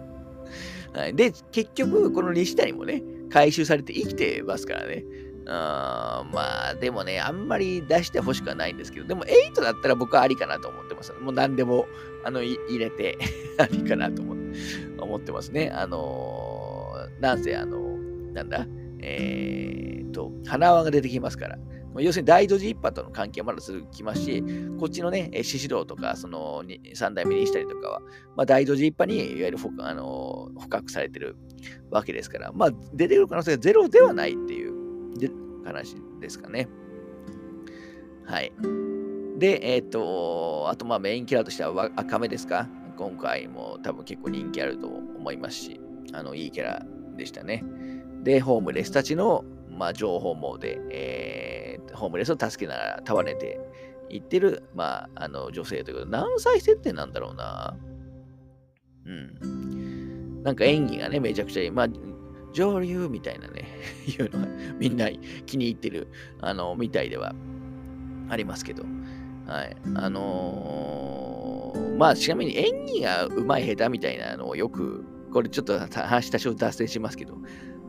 [0.92, 5.04] はい、で、結局、この西谷もね、回収されて生きてますからね。
[5.46, 11.12] あまあ、でもね、あんまり出してほしくはないんですけど、でも8だったら僕はありかなと思ってます。
[11.20, 11.87] もう何でも
[12.24, 13.18] あの入れて
[13.59, 15.70] ありかなと思ってますね。
[15.70, 18.66] あのー、なんせ、あのー、なんだ、
[19.00, 21.59] えー、と、花輪が出てきますから、
[21.98, 24.42] 要するに大土寺一派との関係はまだ続きますし、
[24.78, 28.00] こっちのね、獅子堂とか、その三代目にしたりとかは、
[28.37, 31.37] まあ、大土寺一派にいわゆるあの捕獲されてる
[31.90, 34.73] わけですから、まあ、出てくる可能性がゼロではないっていう
[35.18, 35.31] で
[35.64, 36.68] 話ですかね。
[38.24, 38.53] はい。
[39.38, 42.68] で、えっ、ー、と、あと、まあ、メインキャラとしては赤目ですか？
[42.96, 45.81] 今回も多分結構人気あると思いますし、
[46.12, 46.83] あの、いいキャラ
[47.16, 47.64] でしたね。
[48.22, 53.61] で、ホームレスたちの、まあ、情報網で、えー、ホームレスを助けながら束ねて
[54.09, 57.77] いってる、まあ、あの、女性ということで、何歳設定なんだろうな。
[59.07, 60.42] うん。
[60.44, 61.70] なんか演技がね、めちゃくちゃいい。
[61.70, 61.88] まあ、
[62.54, 63.68] 上流みたいなね、
[64.06, 65.10] いうのはみんな
[65.44, 66.08] 気に入ってる、
[66.40, 67.34] あの、みたいでは
[68.30, 68.84] ありますけど。
[69.46, 69.76] はい。
[69.96, 77.34] あのー、まあ、ちなみに演技が上手い下手みたいなのをよく、これちょっと話多少脱線しますけど、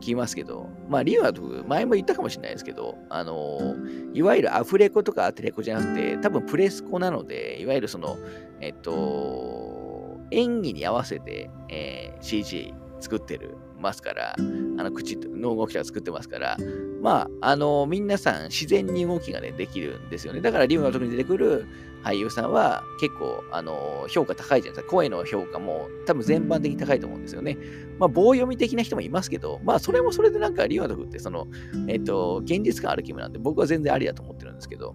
[0.00, 1.32] きますけど、まあ、理由は
[1.66, 8.18] 前も言ったかもしれないですけど、あのー、いわゆるアフレコとかアテレコじゃなくて、多分プレスコなので、いわゆるその、
[8.60, 14.42] えっと、演技に合わせて、えー、CG 作ってるますから、あ
[14.82, 16.56] の口の動きとか作ってますから、
[17.02, 20.40] まあ、あの、皆さん自然に動きがね、できるんですよね。
[20.40, 21.66] だから、リムの時に出てくる
[22.02, 24.90] 俳優さんは結構、あの、評価高いじゃないですか。
[24.90, 27.58] 声の評価も多分全般的に高いと思うんですよね。
[27.98, 31.46] まあ、棒読み的な人もいますけど、まあ、それもそれでなんか、リムの時って、その、
[31.88, 34.94] えっと、現実感ある気分なんで、僕は全然ありだと思ってるんですけど、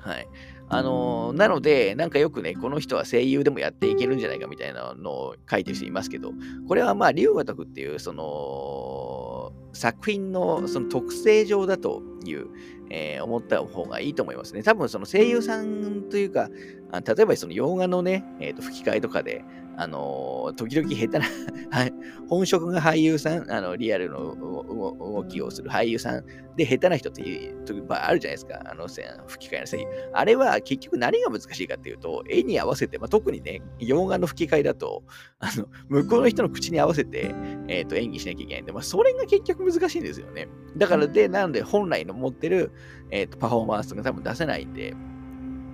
[0.00, 0.28] はい。
[0.70, 6.32] あのー、なので、なんかよくね、この人は声優でもやっていけるんじゃないかみたいなのを書いてる人いますけど、
[6.66, 12.48] これはまあ、龍が徳っていう、その、作品のその特性上だという、
[12.90, 14.62] えー、思った方がいいと思いますね。
[14.62, 16.48] 多分その声優さんというか、
[17.06, 19.44] 例えばその洋画のね、えー、と吹き替えとかで、
[19.80, 21.24] あの、時々下手な
[22.28, 26.24] 本職が俳優さん、あのリアルの動きをする俳優さん
[26.56, 29.86] で下手な人っていう時あるじゃないですか、あの吹き替えの声優。
[30.12, 35.04] あれは結局何が難しいかっていうと、絵に合わせて、まあ、特にね、洋画の吹き替えだと、
[35.38, 37.32] あの向こうの人の口に合わせて、
[37.68, 40.48] えー、と演技しなきゃいけないんで、まあ、それが結局難しいんですよね。
[40.76, 42.72] だからで、なので本来の持ってる、
[43.12, 44.96] えー、とパフォーマンスが多分出せないんで、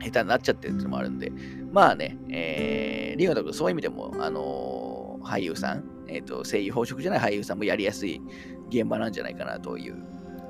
[0.00, 1.33] 下手になっちゃってるっていうのもあるんで、
[1.72, 8.20] まあね、えー、リオナ君、そういう意味でも、あのー、俳優さん、えっ、ー、と、声優宝飾じゃない俳優さんもやりやすい
[8.68, 10.02] 現場なんじゃないかなという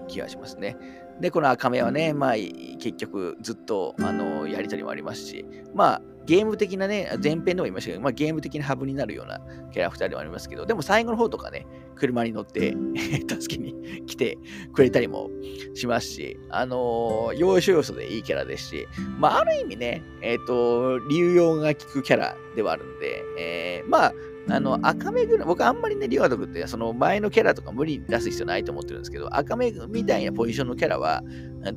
[0.08, 0.76] 気がしますね。
[1.20, 9.40] で、この赤目はね、まあ、結局ずっと、あのやりとりもありますし、まあ、ゲーム的なね、前編でも言いましたけど、まあ、ゲーム的なハブになるような
[9.72, 12.74] キャラクターでもありますけど、でも最後の方とかね、車に乗って
[13.28, 14.38] 助けに来て
[14.72, 15.30] くれたりも
[15.74, 18.86] しますし、あのー、要所要所でいいキャラですし、
[19.18, 24.14] まあ、ある意味ね、えっ、ー、と、流用が効くキャラではあるんで、えー、まあ、
[24.50, 31.22] あの、赤目ぐらい、僕あんまりね、リワドクって、その前のキャラとか無理に出す必要ないと思ってるんですけど、赤目みたいなポジションのキャラは、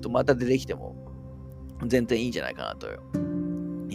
[0.02, 0.96] とまた出てきても
[1.86, 2.88] 全然いいんじゃないかなと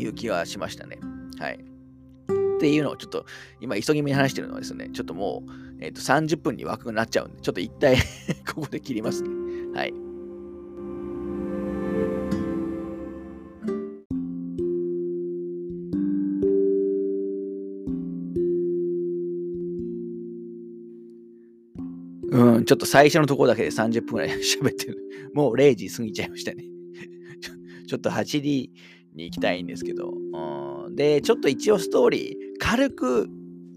[0.02, 0.98] いう気はしましたね。
[1.38, 1.54] はい。
[1.54, 3.26] っていうのをちょっと
[3.60, 7.96] 今急ぎ目に話してるのはですね、ちょっともう、えー、と30分に枠になっちゃうんで、ちょっと一体
[8.54, 9.30] ここで切りますね。
[9.74, 9.92] はい。
[22.30, 24.98] うん、ちょっと最初のところだけで30分くらい 喋ってる。
[25.34, 26.64] もう0時過ぎちゃいましたね。
[27.88, 28.70] ちょっと8時
[29.14, 30.10] に行きたいんですけど。
[30.10, 33.28] うん、で、ちょっと一応ストーリー、軽く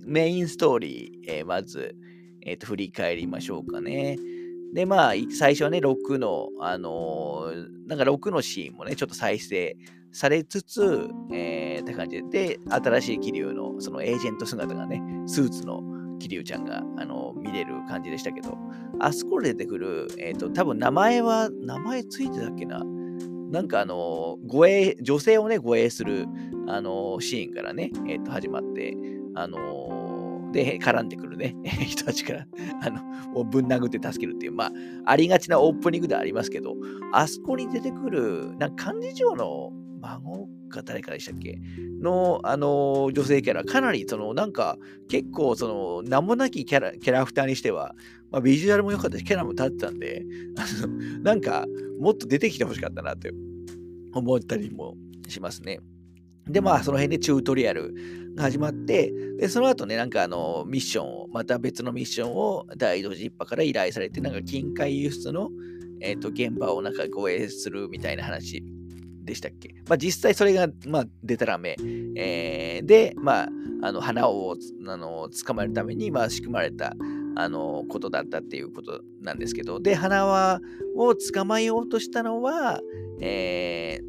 [0.05, 1.95] メインストーリー、えー、まず、
[2.45, 4.17] えー、と振り返りましょうかね。
[4.73, 9.77] で、まあ、最初はね、6の、あのー、なんか6のシーンもね、ちょっと再生
[10.11, 15.81] されつつ、えー、って感じで、で、新しい気流の、そのエージェント姿がね、スーツの
[16.19, 18.57] 桐生ちゃんが、あの、見れる感じでしたけど、
[18.99, 22.83] あそこで出てくる、えっ、ー、と、多分名前は、名前ついてたっけな？
[23.51, 26.25] なんかあの、護衛、女性をね、護衛する、
[26.67, 28.95] あの、シーンからね、え、ー、と、始まって、
[29.35, 31.55] あので、絡んでくるね、
[31.85, 32.47] 人たちから、
[32.81, 34.71] あのを、ぶん殴って助けるっていう、まあ、
[35.05, 36.75] ありがちなオープニングではありますけど、
[37.11, 41.59] あそこに出てくる、なんか幹事長の孫か誰かでしたっけ？
[42.01, 44.77] の、あの、女性キャラ、かなり、その、なんか、
[45.09, 47.95] 結構、その、名もなきキャラ、キャラクターにしては、
[48.35, 50.25] まあ、ビジュアルも良かったし、キャラも立ってたんで、
[50.57, 50.93] あの、
[51.23, 51.65] なんか、
[52.01, 53.31] もっと出てきてほしかったなって
[54.11, 54.97] 思ったりも
[55.29, 55.79] しますね。
[56.45, 57.95] で、まあ、その辺でチュートリアル
[58.35, 65.49] が始まって、で、その後ね、なんかあの、ミッションを、また別のミッションを大同時一派から依頼されて、なんか近海輸出の、
[66.01, 68.61] えっ、ー、と、現場をなんか護衛するみたいな話
[69.23, 71.77] でしたっけまあ実際それが、まあ、でたらめ、
[72.15, 73.49] えー、で、まあ、
[73.81, 74.55] あの花を
[74.87, 76.93] あの捕まえるために、まあ、仕組まれた
[77.35, 80.61] あの、ことだったっていうことなんですけど、で、花輪
[80.95, 82.81] を捕まえようとしたのは、
[83.21, 83.99] え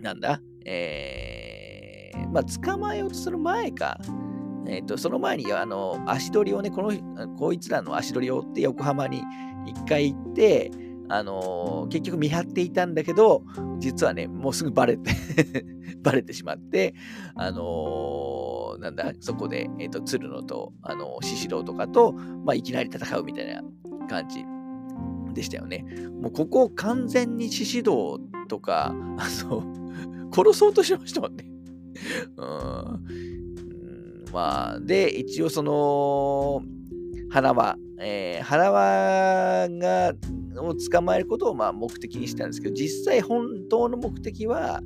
[0.00, 3.98] ー、なんだ、えー、まあ、捕まえようとする前か、
[4.66, 9.22] えっ、ー、と、その前に、あの、足取りをね、この、こいつらの足取りを追って横浜に
[9.66, 10.70] 一回行って、
[11.08, 13.42] あのー、結局見張っていたんだけど、
[13.78, 15.10] 実はね、もうすぐバレて
[16.02, 16.94] バレてしまって、
[17.34, 23.62] あのー、なんだ、そこで、えっ、ー、と、鶴野と、あの獅子郎とかと、まあ、いきなり戦うみたいな
[24.08, 24.44] 感じ
[25.34, 25.84] でしたよね。
[26.20, 28.18] もうここを完全に獅子郎
[28.48, 29.64] とか、 あの、
[30.32, 31.50] 殺そうとしましたもんね。
[32.36, 33.04] うん。
[34.32, 36.62] まあ、で、一応その、
[37.30, 40.12] 花輪、えー、花輪が、
[40.64, 44.80] を捕まえることをまあ目的にしたんですけど、実際本当の目的は、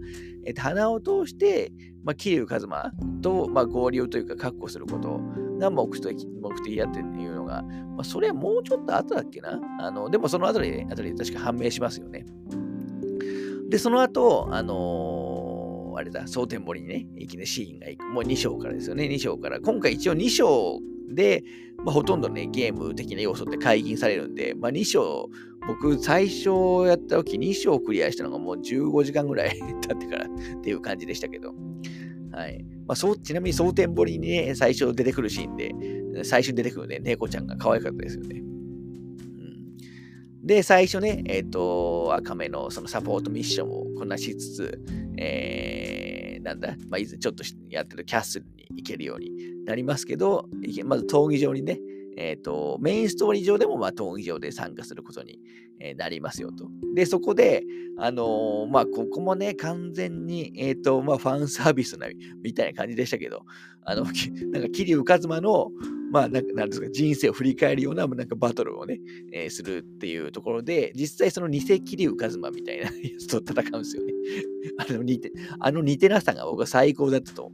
[0.44, 1.72] えー、鼻を通して、
[2.04, 2.90] まあ、桐生一馬
[3.22, 5.20] と、まあ、合流というか確保すること
[5.58, 9.60] が目的目的だっていうのが、まあ、それはもうちょっと後だっけな？
[9.80, 12.26] あのでもその後で、後で確か判明しますよね。
[13.68, 18.06] で、その後、あのー、あれだ、蒼天堀にね、いきなりシーンが行く。
[18.08, 19.60] もう2章からですよね、2章から。
[19.60, 21.42] 今回一応2章で、
[21.78, 25.30] まあ、ほとんどね、ゲーム的な要素って解禁されるんで、まあ、2章、
[25.66, 31.54] 僕、最初やった時、2章クリアしたのがもう15時間ぐらい 経ってからっていう感じでしたけど、
[32.32, 32.64] はい。
[32.86, 38.42] まあ、そうちなみに、蒼天堀にね、最初出てくるシーンで、最初出てくるね、猫ちゃんが可愛かったですよね。
[40.42, 44.82] で、最初ね、えっ、ー、と、赤目のそのサポートミッションをこなしつつ、
[45.16, 49.30] えー、なんだ、まあ、いずちょっとやってるキャッスルに行けるように
[49.64, 50.48] なりますけど、
[50.84, 51.78] まず闘技場にね、
[52.16, 55.38] えっ、ー、と、メインストーリー上でも、まあ、闘技場で参加することに、
[55.80, 56.68] えなりますよと。
[56.94, 57.64] で、そこで、
[57.98, 62.06] あのー、まあ、ここもね、完全に、えっ、ー、と、まあ、ファンサービスな、
[62.42, 63.44] みたいな感じでしたけど、
[63.84, 64.04] あの、
[64.52, 65.70] なんか、桐生一馬の、
[66.12, 69.00] まあ、なんなんですか、人生を振り返るような、なんか、バトルをね、
[69.32, 74.12] えー、するっていうところで、実際その偽桐生一馬みたいな やつと戦うんですよね。
[74.78, 77.50] あの似て、あの似てなさが僕は最高だったと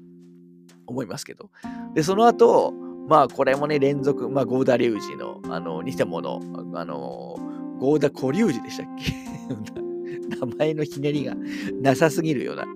[0.86, 1.50] 思いますけど。
[1.94, 2.74] で、その後、
[3.08, 6.40] まあ、これもね、連続、まあ、ゴーダリュウジの、あの、偽物、
[6.74, 7.36] あの、
[7.78, 9.12] ゴーダコリュウジでしたっけ？
[10.46, 11.34] 名前のひねりが
[11.80, 12.66] なさすぎるような、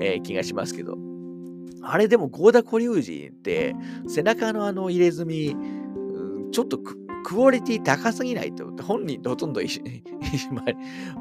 [0.00, 0.98] えー、気がしますけど。
[1.80, 3.76] あれでも、ゴーダコリュウジって、
[4.08, 5.56] 背中のあの入れ墨、
[6.50, 10.02] ちょっとクオリティ高すぎないと、本人ほとんど一緒 に、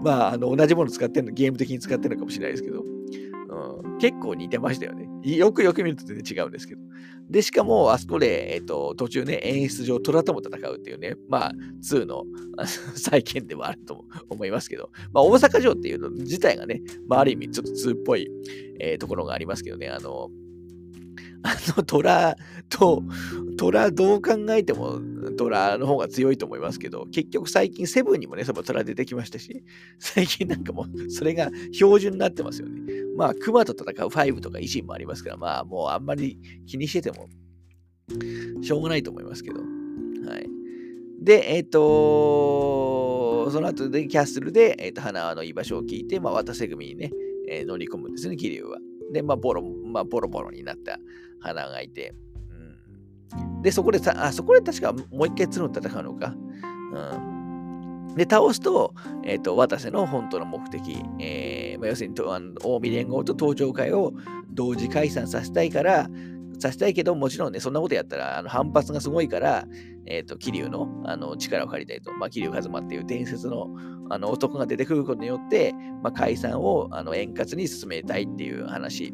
[0.04, 2.84] まあ、あの同じもの使ってるの、ゲーム的に使ってるのかもしれないですけど、
[4.00, 5.08] 結構似てましたよね。
[5.24, 6.82] よくよく見ると全然違うんですけど。
[7.30, 11.52] で、しかも、あそこで、えっ、ー、と、途中ね、演出上、虎とも戦うっていうね、まあ、
[11.84, 12.24] 2の
[12.96, 18.30] 再建ではあると思いますけど、まあ、大阪城っていうの自体がね、まあ、ある意味、ちょっと2っぽい、
[18.80, 20.30] えー、ところがありますけどね、あの、
[21.48, 22.36] あの虎
[22.68, 23.04] と、
[23.58, 25.00] 虎どう考えても
[25.38, 29.64] 虎の方が強いと思いますけど、結局最近セブンにもね、その虎出てきましたし、
[29.98, 32.82] 最近なんかもうそれが標準になってますよね。
[33.16, 37.30] まあ、熊と戦う5とか維新もありますから、まあもうあんまり気にしてても
[38.62, 39.62] しょうがないと思いますけど。
[39.62, 40.50] はい。
[41.22, 47.12] で、えっ、ー、とその後でキャッスルで、えー、と花の居場所を聞いて、まあ、渡瀬組にね、
[47.50, 48.80] えー、乗り込むんですね、桐生は。
[49.12, 51.00] で、まあ、ボロ、まあ、ボロボロになった
[51.39, 52.13] 花がいて、
[53.34, 56.34] うん、で、そこでさ、あ、そこで確かもう一回鶴の戦うのか。
[56.93, 64.13] うん、で、倒すと、え、ー、と、渡瀬の本当の目的、えーまあ、要するにあの近江連合と東上会を
[64.52, 66.10] 同時解散させたいから、
[66.60, 69.65] させたいけど、もちろんね、そんなことやったら、あの反発がすごいから、
[70.06, 73.67] え、ー、と、桐生のあの力を借りたいと、まあ、桐生一馬っていう伝説の
[74.10, 79.13] あの男が出てくることによって、まあ、解散をあの円滑に進めたいっていう話。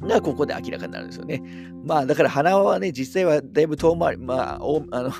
[0.00, 1.42] がここで明らかになるんですよね。
[1.84, 4.58] まあだから花輪はね、実際はだいぶ遠回り、まあ、
[4.90, 5.10] あの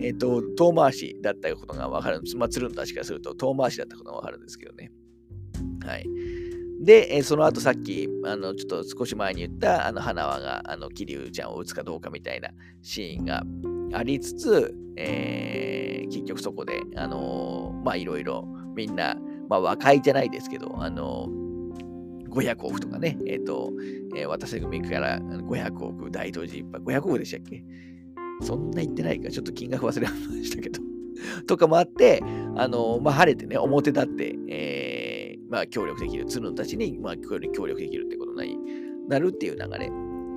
[0.00, 2.36] えっ、ー、と、遠回しだったことがわかるんです。
[2.36, 4.92] まあ、つるんたちからすると遠回しだったことがわかるんですけどね。
[5.84, 6.06] はい。
[6.82, 12.50] で、え、その後さっき、あの、ちょっと少し前に言った、あの、花輪が、あの、桐生ちゃんを撃つかどうかみたいな
[12.80, 13.44] シーンが
[13.92, 19.14] ありつつ、えー、結局そこで、あのー、まあ、いろいろ、みんな、
[19.50, 21.49] まあ、和解じゃないですけど、あのー、
[22.30, 23.72] 500億とかね、えっ、ー、と、
[24.16, 27.64] えー、渡瀬組から500億、大東寺一派、500億でしたっけ？
[28.42, 30.80] そんな言ってないか、ちょっと金額忘れましたけど。
[31.46, 32.22] とかもあって、
[32.56, 38.56] あのまあ、晴れてね、表立って、えーまあ、協力できる、ツルンたちに、まあ、協力できるってことに
[39.08, 39.90] なるっていう流れ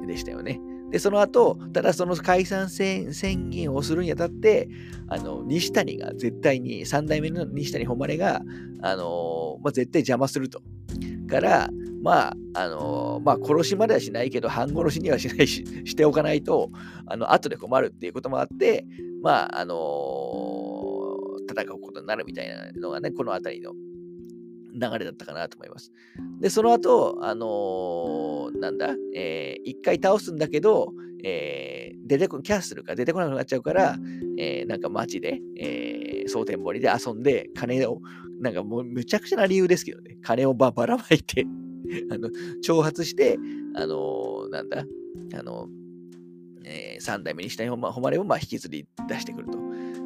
[0.08, 0.60] でしたよね。
[0.90, 4.70] で、その後、ただその解散宣言をするにあたって、
[5.08, 8.42] あの、西谷が絶対に、三代目の西谷誉が、
[8.82, 10.62] あのまあ、絶対邪魔すると。
[11.28, 11.70] から、
[12.04, 16.70] まあ、あのまあ、殺しまではしないけど、半殺しにはしないし、 しておかないと、
[17.08, 18.86] あの、後で困るっていうこともあって、
[19.22, 19.78] まあ、あの、
[21.50, 23.72] 戦うことになるみたいなのがね、この辺りの
[24.74, 25.94] 流れだったかなと思います。
[26.42, 30.94] で、その後、あのー、なんだ、えー、一回倒すんだけど、
[31.24, 33.96] えー、出てこ、キャッスルが出てこなくなっちゃうから、
[34.38, 38.02] えー、なんか街で、えー、蒼天堀で遊んで、金を、
[38.42, 41.46] なんかもうむちゃくちゃな理由ですけどね、金をばばらまいて
[42.12, 42.30] あの、
[42.64, 43.38] 挑発して、
[43.76, 44.86] あのー、なんだ、
[45.36, 45.68] あの、
[46.66, 49.58] えー、3代目にしたい誉れをまあ引きずり出してくると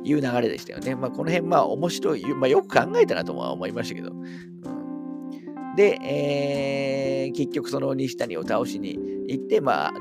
[0.04, 0.96] いう流れでしたよね。
[0.96, 4.12] まあ、この辺、まあ、面白い、まあ、よく考えたなとは思いましたけど。
[4.12, 9.94] うん、で、えー、結局、その西谷を倒しに行って、まあ、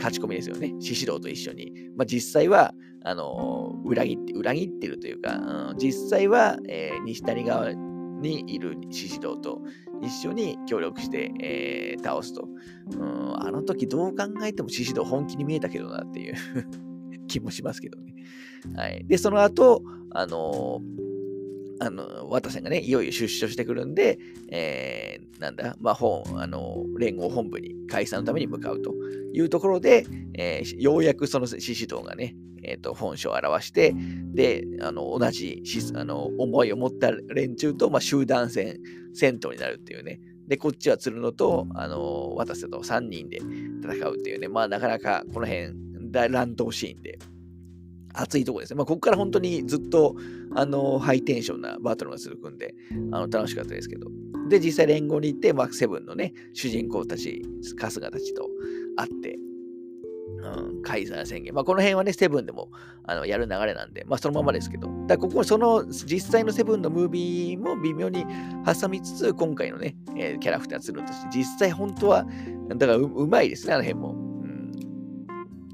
[0.00, 0.74] 勝ち込みですよね。
[0.80, 1.72] 獅子郎と一緒に。
[1.96, 5.36] まあ、実際は、あのー、裏切って、裏切ってるというか、
[5.70, 9.62] うん、実際は、えー、西谷側にいる獅子郎と
[10.02, 12.48] 一緒に協力して、えー、倒すと。
[12.92, 16.34] うん、あの時どう考えても獅子郎本気に見えたけどなっていう
[17.28, 18.14] 気もしますけどね。
[18.74, 19.04] はい。
[19.06, 21.10] で、その後、あのー
[21.82, 24.18] あの、渡瀬がね、いよいよ出所してくるんで、
[24.50, 28.94] えー、なんだ、まあ、本、あの、連合本部に解散のために向かうと
[29.32, 33.94] いうところで、えー、ようやくその獅子堂がね、えっ、ー、と、本書を表して、
[34.34, 35.62] で、あの、同じ、
[35.94, 38.78] あの、思いを持った連中と、まあ、集団戦、
[39.14, 40.20] 戦闘になるっていうね。
[40.48, 43.38] で、こっちは鶴野と、あの、渡瀬と3人で
[43.82, 44.48] 戦うっていうね。
[44.48, 45.74] まあ、なかなかこの辺、
[46.12, 47.18] 乱闘シーンで、
[48.12, 48.76] 熱いとこですね。
[48.76, 50.16] まあ、ここから本当にずっと、
[50.54, 52.74] あの、ハイテンションなバトルが続くんで、
[53.12, 54.08] あの、楽しかったですけど。
[54.48, 57.42] で、実際連合に行って、まあ、セブンのね、主人公たち、
[57.78, 58.48] 春日たちと
[58.96, 59.38] 会って、
[60.38, 61.54] うん、解散宣言。
[61.54, 62.68] まあ、この辺はね、セブンでも
[63.04, 68.24] あのやる流れなんで、まあ、そのままですけど、だここ、その実際のセブンのムービーも微妙に
[68.64, 72.26] 挟みつつ、今回のね、えー、キャラクターするとして、実際本当は、
[72.68, 74.12] だからううまいですね、あの辺も。
[74.12, 74.16] う
[74.46, 74.72] ん、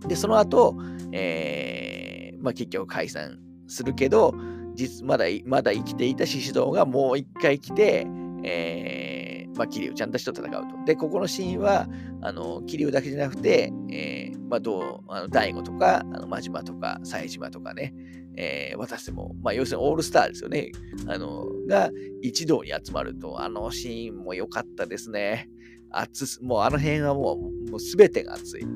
[0.08, 0.76] で、その後、
[1.12, 4.34] えー、まあ、結局解散するけど、
[4.74, 8.06] 実まだまだ生きていた獅子堂がもう一回来て、
[8.44, 9.15] えー、
[9.56, 10.84] まあ、桐生ちゃんたちと戦うと。
[10.84, 11.88] で、ここのシーンは、
[12.20, 17.94] あの、桐生だけじゃなくて、えー、まあ、どう、あの大悟とか、あの真島とか、冴島とかね、
[18.36, 20.70] えー、私も、まあ、要するにオールスターですよね。
[21.08, 21.90] あの、が
[22.22, 25.48] 一堂に集まると、あのシーンも良かったですね。
[25.90, 27.34] 熱もうあの辺はも
[27.66, 28.66] う、もう全てが熱い。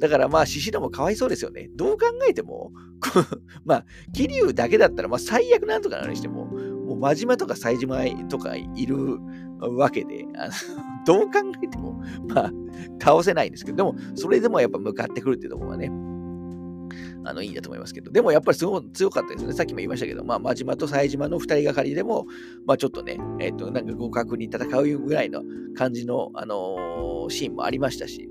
[0.00, 1.70] だからまあ、獅子戸もかわいそうですよね。
[1.74, 2.72] どう考えても、
[3.64, 6.48] まあ、桐生だけだったら、まあ、最悪なんとかなるにしても、
[6.88, 9.18] もう真島とか冴島とかいる
[9.60, 10.52] わけで、あの
[11.06, 12.52] どう考えても、まあ、
[13.00, 15.90] 倒せないんですけど、でも、それでもやっぱ向かってくるっていうところはね、
[17.24, 19.52] あの、いいんだと思いますけど、でもやっぱりすごい強かったですね。
[19.52, 22.26] さっきも言いましたけど、まあ、真島と冴島の二人がかりでも、
[22.66, 25.42] まあ、ちょっとね、えっ、ー、と、なんか互角に戦うぐらいの
[25.76, 28.30] 感じの、あのー、シーンもありましたし、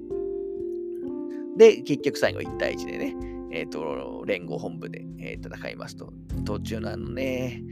[1.58, 6.14] で、結局最後1対1でね、えっ、ー、と、連合本部で、えー、戦いますと。
[6.46, 7.64] 途中のあのね、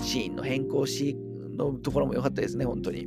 [0.00, 3.06] シーンの変更シーンのところも良かったですね、本当に。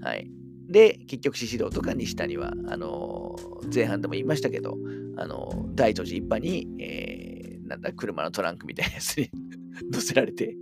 [0.00, 0.30] はい。
[0.68, 4.78] で、結局、宍戸とか西谷は、あのー、前半でも言いましたけど、
[5.18, 9.28] あのー、大都寺一派に、えー、なんだ、車のトランクみたいなやつに
[9.92, 10.56] 乗せられて、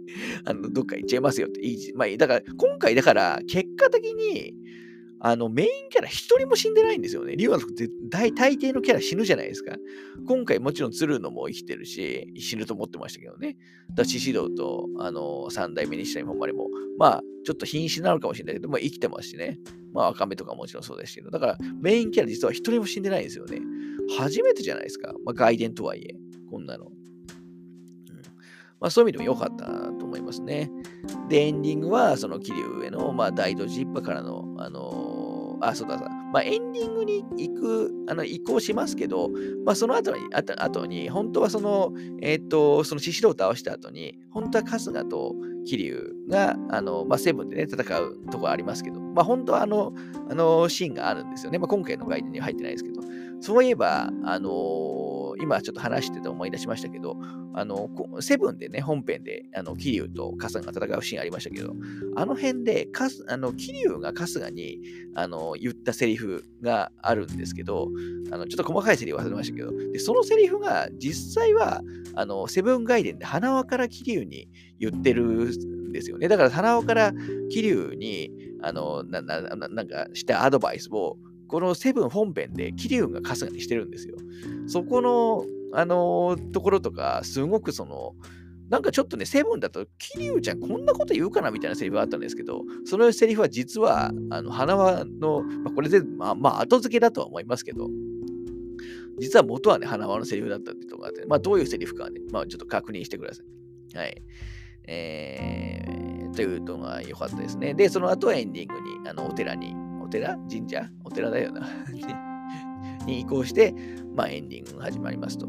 [0.44, 4.54] あの、どっか行っちゃいますよって言い、まあ、だから、今回だから、結果的に、
[5.26, 7.34] あの、メインキャラ一人も死んでないんですよね。
[7.34, 9.74] リュウガ族って大抵のキャラ死ぬじゃないですか。
[10.28, 13.56] 今回もちろん鶴野も生きてるし、死ぬと思ってましたけどね。
[13.94, 16.68] だ獅子堂と、あの、三代目にした本までも、
[16.98, 19.58] まあ、ちょっと瀕死なのかもしれないけど、まあ生きてますしね。
[19.94, 23.62] まあ、赤目とかもちろんそうですけど、だからメインキャラ実は一人も死んでないんですよね。
[24.18, 25.14] 初めてじゃないですか。
[25.24, 26.14] まあ、外伝とはいえ、
[26.50, 26.90] こんなの。
[28.84, 29.64] まあ、そういう意味でも良かった
[29.98, 30.70] と思いますね。
[31.30, 35.13] で、エンディングは、その桐生への、まあ、大道寺一派からの、あの、
[35.68, 39.30] あ、そうだそうだ、まあ、エンディングに行く、あの、移行しますけど、
[39.64, 45.34] まあ、その後に、あと後に、本当はその、えっ、ー、と、その獅子郎を倒した後に、本当は春日と
[45.64, 49.92] 桐生が、あの、まあ、セブンでね、戦うとこありますけど、まあ、本当はあの、
[50.28, 51.58] あのシーンがあるんですよね。
[51.58, 53.00] まあ、今回のガイドには入ってないですけど、
[53.40, 54.52] そういえば、あのー、
[55.40, 57.16] 今ちょっと話してて思い出しましたけど、
[57.54, 57.88] あの、
[58.20, 61.74] セブンでね、本編で、あの、桐生と春日が戦うシーンありましたけど、
[62.16, 64.80] あの辺で、かすあの、桐生が春日に、
[65.14, 67.88] あの、言ったセリフがあるんですけど、
[68.30, 71.82] あの、ちょっと細かいセリフ忘れましたけど、で、そのセリフが実際は、
[72.14, 76.28] あの、セブンガイデンで花輪から桐生に言ってるんですよね。
[76.28, 77.12] だから花輪から
[77.50, 78.30] 桐生に、
[78.62, 81.16] あの、な、な、なんかしたアドバイスを、
[81.54, 84.16] このセブン本編で桐生が春日にしてるんですよ。
[84.66, 88.16] そこのあのー、ところとか、すごくその、
[88.70, 97.88] なんかちょっとね、セブンだと、桐生ちゃんこんなこと言うかなみたいなセリフがあったんですけど、そのセリフは実は、あの、花輪の、まあ、これで、まあ、まあ、後付けだとは思いますけど、
[99.20, 103.44] 実は元はね、花輪のセリフだったってところがあって、まあ、どういうセリフかはね、まあ、ちょっと確認してくださ
[103.94, 103.96] い。
[103.96, 104.22] はい。
[104.86, 107.74] えー、というのが良かったですね。
[107.74, 109.74] で、その後はエンディングに、あの、お寺に、
[110.14, 111.66] 寺神社お寺だよな。
[113.06, 113.74] に移行して、
[114.14, 115.48] まあ、エンディングが始まりますと。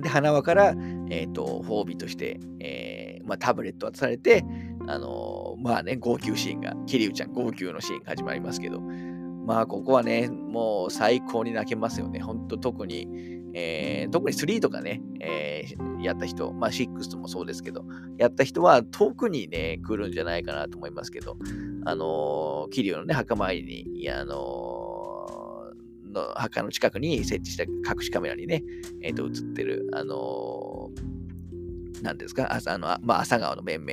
[0.00, 0.74] で、花輪から、
[1.10, 4.44] えっ、ー、と、褒美として、えー、まあ、タブレット渡されて、
[4.86, 12.18] あのー、まあね、号泣シーンが、桐生ちゃん号泣のシーンが始まりますけど、まあ、ここはね、もう最高に泣けますよね。
[12.20, 17.84] ほんと、特に、えー、特に3とかね、えー、やった人、まあ6もそうですけど、
[18.18, 21.36] やった人は特にね、来るんじゃないかなと思いますけど、
[21.84, 28.62] あのー、桐生のね、墓参りに、あのー、の墓の近くに設置した隠しカメラにね、
[29.02, 30.90] えっ、と、映ってる、あの
[32.02, 33.92] 何ですか、あの、まあ、朝川の面々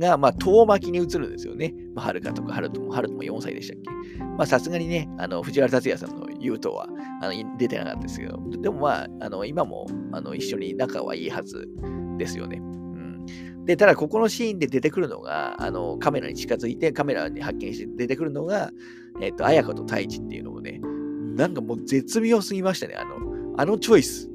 [0.00, 1.74] が、まあ、遠巻きに映るんですよね。
[1.94, 4.24] まあ、はるかとか、はるとも、はるとも4歳でしたっけ？
[4.24, 6.88] まあ、さすがにね、あの、藤原竜也さんの言うとは、
[7.22, 11.68] あの、出てなかったですけど、でもまあ、あの、今も、あの、一緒に仲はいいはず
[12.16, 12.58] ですよね。
[12.58, 13.64] うん。
[13.66, 18.70] で、ただ、ここのシーンで出てくるのが、あの、カメラに近づいて、カメラに発見して出てくるのが、
[19.20, 20.80] えっ、と、綾子と太一っていうのもね、
[21.36, 22.94] なんかもう絶妙すぎましたね。
[22.94, 23.16] あの、
[23.58, 24.30] あのチョイス。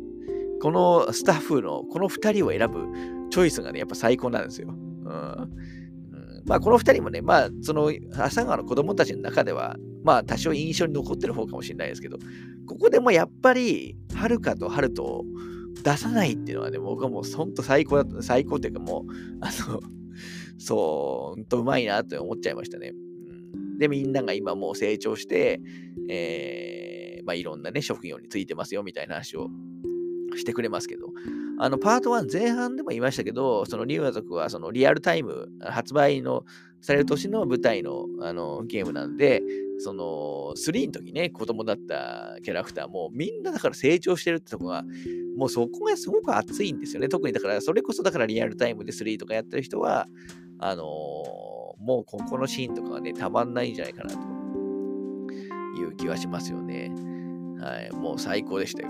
[0.61, 2.87] このスタッフの、この2人を選ぶ
[3.29, 4.73] チョイスがね、やっぱ最高なんですよ。
[6.45, 12.17] まあ、この2人もね、まあ、その、朝川の子供たちの中では、まあ、多少印象に残ってる方かもしれないですけど、
[12.67, 15.25] ここでもやっぱり、はるかとはると
[15.83, 19.81] 出さないっていうのはね、僕はもう、ほんと最高だった、最高っていうかもう、あの、
[20.59, 22.93] そう、ほんとうまいなって思っちゃいましたね。
[23.79, 25.59] で、みんなが今もう成長して、
[26.09, 29.49] えー、まあ、いろんなね、職業についてますよみたいな話を
[30.35, 31.07] してくれますけど、
[31.57, 36.43] あの、パート1前半でも言いましたけど、その竜和族はそのリアルタイム、発売の
[36.81, 39.41] される年の舞台のあのゲームなんで、
[39.79, 44.83] その3の時ね、子供だったキャラクターもみんなだから成長してるってとこが、
[45.37, 47.09] もうそこがすごく熱いんですよね。
[47.09, 50.07] 特にだから、それこそだからリアルタイムで3とかやってる人は、
[50.59, 54.19] あのー、もうここのシーンとかはね、たまんないんじゃないかなと
[55.79, 56.91] いう気はしますよね。
[57.59, 58.89] はい、もう最高でしたよ、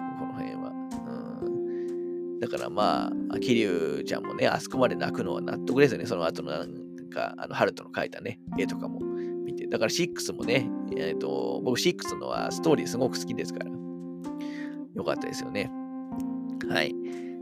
[2.40, 6.06] だからまあ、桐生ちゃんもね、あそこまで泣くのは納得ですよね。
[6.06, 9.68] その後のなんか、あの、ハルトの描いたね、絵とかも見て。
[9.68, 13.72] だから6もね、えっ、ー、と、僕6のはストーリーすごく好きですから、
[14.96, 15.72] よかったですよね。
[16.70, 16.94] はい。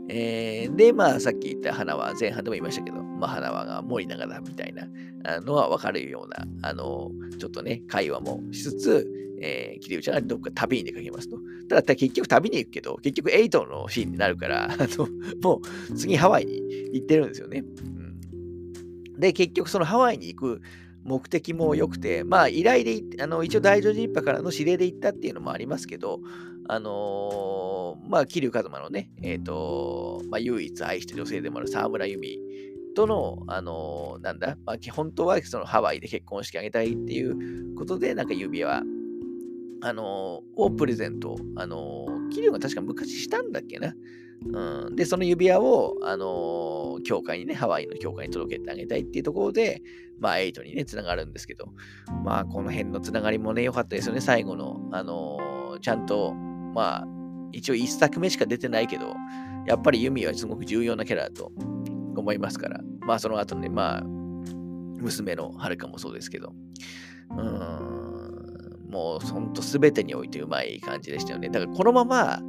[0.08, 9.10] えー、で、まあ、さっき言った花は前半でも言いましたけど、まあ、花輪が森永だみたいなのは分かるような、あの、ちょっとね、会話もしつつ、
[9.40, 11.38] えー、桐生ちゃんどっか旅に出かけますと。
[11.68, 15.08] ただ、結局旅に行くけど、結局8のシーンになるから、 あの
[15.42, 15.60] も
[15.90, 16.60] う次ハワイに
[16.92, 17.64] 行ってるんですよね。
[17.84, 20.60] うん、で、結局そのハワイに行く
[21.04, 26.20] 目的も良くて、まあ、依頼で、あの一応大乗寺一派からの指令で行ったっていうのもありますけど、
[26.66, 32.40] あのー、まあ、桐生一馬のね、えっ、ー、と、まあ、唯一愛した女性でもある沢村由美
[32.96, 38.82] との、あのー、なんだ、まあ、本当はそのハワイで結婚式あげたいっていうことで、なんか指輪、
[39.80, 43.94] あのをプレゼント、あの桐生が確か昔したんだっけな。
[44.46, 49.82] うん、で、その指輪を、あの教会にね、ハワイの教会に届けてあげたいっていうところで、
[50.20, 51.72] まあ、8にね、つながるんですけど、
[52.24, 57.06] まあ、この辺のつながりもね、良かったですよね、最後の、あのちゃんと、まあ、
[57.52, 59.14] 一応1作目しか出てないけど、
[59.66, 61.52] やっぱりユミはすごく重要なキャラだと
[62.16, 66.52] 思いますから、まあその後ね、まあ、娘のはるかもそうですけど、
[67.30, 68.23] うん、
[68.94, 71.48] もうほんと全てにおいてうまい感じでしたよね。
[71.48, 72.40] だからこのまま、あ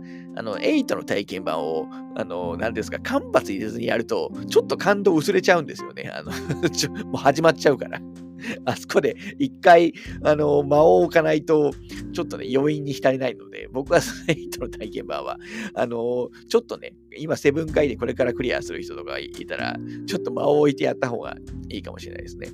[0.43, 6.11] の、8の体験版を、あの、何ですか、間髪入れずにやると、ちょっと感動薄れちゃうんですよね。
[6.13, 6.31] あの
[7.09, 7.99] もう始まっちゃうから。
[8.65, 9.93] あそこで一回、
[10.23, 11.71] あの、間を置かないと、
[12.13, 15.39] ちょっとね、余韻に浸れないので、僕は その8の体験版は、
[15.73, 21.37] あの、ちょっとね、今7回でこれからクリアする人とかいたら、ちょっと間を置いてやった方が
[21.69, 22.49] いいかもしれないですね。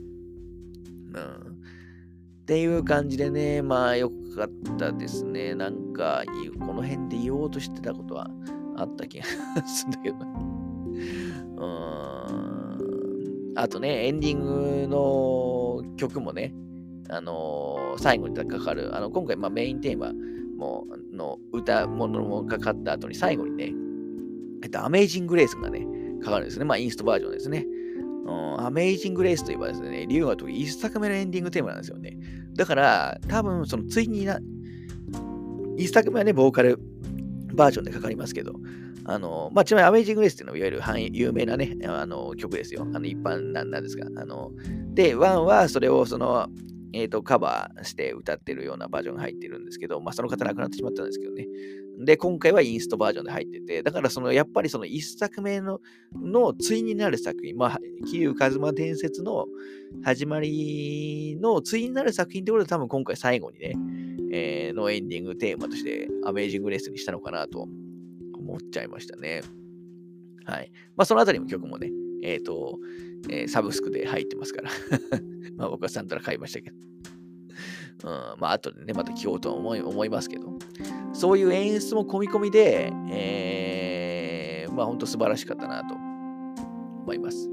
[1.13, 1.50] うん。
[2.41, 5.53] っていう感じでね、まあ、よかったですね。
[5.53, 6.23] なんか、
[6.59, 8.29] この辺で言おうとしてたことは
[8.75, 9.25] あった気が
[9.65, 10.17] するんだけど。
[11.57, 11.65] うー
[13.53, 13.53] ん。
[13.55, 16.53] あとね、エンディングの曲もね、
[17.09, 20.13] あのー、最後にかかる、あの今回、まあ、メインテーマ
[20.57, 23.73] もの歌物もかかった後に最後にね、
[24.63, 25.85] えっと、アメイジング・レースがね、
[26.23, 26.65] かかるんですね。
[26.65, 27.67] まあ、インストバージョンですね。
[28.27, 32.17] アメイジング・レースといえばですね、竜が時一作目のエンディングテーマなんですよね。
[32.55, 34.39] だから、多分、その、ついにな、
[35.77, 36.79] 一作目はね、ボーカル
[37.53, 38.53] バージョンでかかりますけど、
[39.05, 42.87] あの、まあ、ちなみにアメイジングレースっていうのは、いわゆる有名なね、あの曲ですよ。
[42.93, 44.05] あの一般なんですが。
[44.93, 46.47] で、ワンはそれをその、
[46.93, 51.47] え、ー、と、カバーして歌ってるようなバージョンが入ってるんですけど、まあ、その方亡くなってしまったんですけどね。
[51.99, 55.79] で、今回はインストバージョンで入ってて、だからその、やっぱりその1作目の、
[56.15, 59.45] の対になる作品、まあ、桐生一馬伝説の
[60.03, 63.75] 始まりの対になる作品ってことで多分今回最後にね、
[64.31, 67.67] えー、のエンディングテーマとしてアメージングレースにしたのかなと
[68.37, 69.41] 思っちゃいましたね。
[70.45, 70.71] はい。
[70.95, 71.91] まあ、そのあたりの曲もね、
[72.23, 72.79] えっ、ー、と、
[73.29, 74.71] えー、サブスクで入ってますから。
[75.57, 76.77] まあ僕はサントラ買いましたけど。
[78.03, 80.57] うん、まあ、後でね、また聞こうと思い思いますけど、
[81.13, 87.49] そういう演出も込み込みで、えー、まあ、本当素晴らしかったなと思います。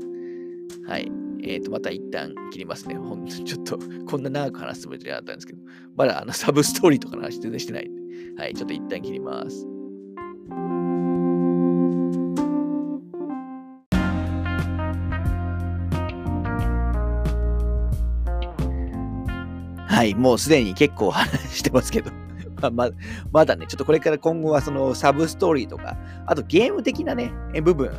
[0.86, 1.10] はい。
[1.42, 2.94] えっ、ー、と、また一旦切りますね。
[2.94, 5.58] ほんと、ちょっと、こんな長く話すつもりじゃなかったんですけど、
[5.96, 7.90] まだあのサブストーリーとかの話全然してない、
[8.38, 9.66] はい、ちょっと一旦切ります。
[19.86, 22.12] はい、もうすでに結構話してますけど
[22.72, 22.90] ま
[23.32, 25.96] まだね、ちょっとこれから今後はそのサブストーリーとか、
[26.26, 27.32] あとゲーム的なね、
[27.62, 27.90] 部分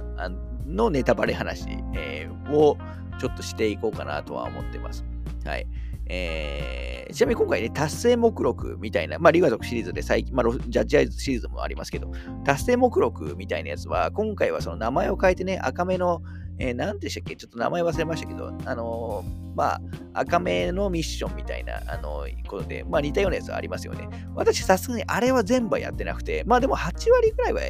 [0.65, 2.77] のネタバレ話、えー、を
[3.19, 5.05] ちょっとしていこうかなとは思ってます。
[5.45, 5.67] はい。
[6.11, 12.11] えー、ちなみに今回ね、達成目録みたいな、まあ、リガ族シリーズで最近、まあ、ジャッジアイズシリーズもありますけど、
[12.43, 16.21] 達成目録みたいなやつは、今回はその名前を変えてね、赤目の、
[16.59, 17.35] えー、でしたっけ？
[17.35, 19.81] ちょっと名前忘れましたけど、あのー、まあ、
[20.13, 24.09] 赤目のミッションみたいな、あのー、ことで、まあ似たようなやつありますよね。
[24.35, 27.61] 私、さすがにあれは全部はやってなくて、まあでも8割ぐらいは、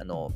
[0.00, 0.30] あの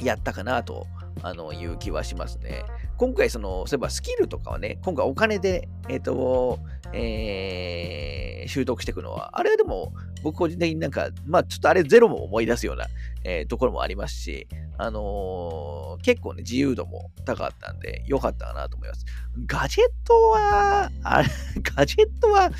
[0.00, 0.86] やったかなと
[1.22, 2.62] あのいう気はしますね。
[2.98, 6.60] 今回、その、そういえばスキルとかはね、今回お金で、えっ、ー、と、
[6.92, 9.92] えー、習得していくのは、あれはでも、
[10.22, 12.86] 僕個人的になんか、まあちょっとあれゼロも思い出すような、
[13.24, 19.04] えー、ところもありますし、あのー、結構ね、自由度も高かったんで、良かったかなと思います。
[19.46, 21.28] ガジェットは、あれ、
[21.76, 22.50] ガジェットは、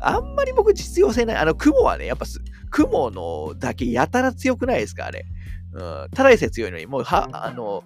[0.00, 1.36] あんまり僕実用性ない。
[1.36, 2.24] あの、雲はね、やっぱ、
[2.70, 5.26] 雲のだけやたら強くないですか、あれ。
[5.74, 7.84] うん、ただでさえ強いのに、もうは、あの、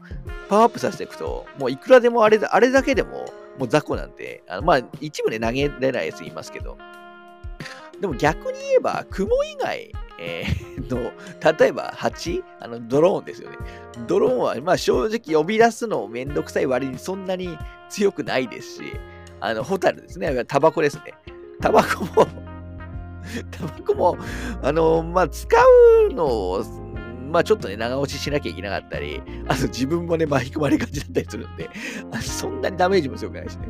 [0.49, 3.27] パワーアップさせていくと、もういくらでもあれあれだけでも、
[3.59, 6.77] もう雑魚なんて、あのまあ、一部で投げれないやつ言いますけど、
[8.01, 11.13] でも逆に言えば、雲以外、えー、 の、
[11.59, 13.57] 例えば蜂あの、ドローンですよね。
[14.07, 17.57] ドローンは、まあ正直呼び出すのめんどくさい割にそんなに
[17.89, 18.83] 強くないですし、
[19.41, 20.45] あの、ホタルですね。
[20.45, 21.15] タバコですね。
[21.61, 22.27] タバコも
[23.51, 24.19] タバコも、
[24.63, 25.49] あの、まあ、使
[26.09, 26.65] うのを、
[27.37, 31.69] まあちょっとね、長押ししなきゃいけなかったり、 あと自分もね、巻き込まれがちだったりするんで、
[32.23, 33.69] そんなにダメージも強くないしね。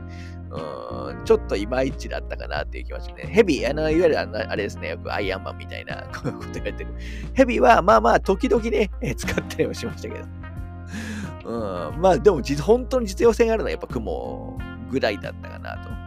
[0.51, 3.25] うん、ちょっといまいちだったかなっていう気持ちね。
[3.27, 6.95] ヘビ、あの、いわゆるあのあれですね、よくアイアンマンみたいな こと言われてる。
[7.35, 10.25] ヘビは、まあまあ、時々ね、使ったりもしましたけど。
[11.45, 14.57] うん、まあでも、本当に実用性があるのはやっぱ雲
[14.93, 16.07] ぐらいだったかなと。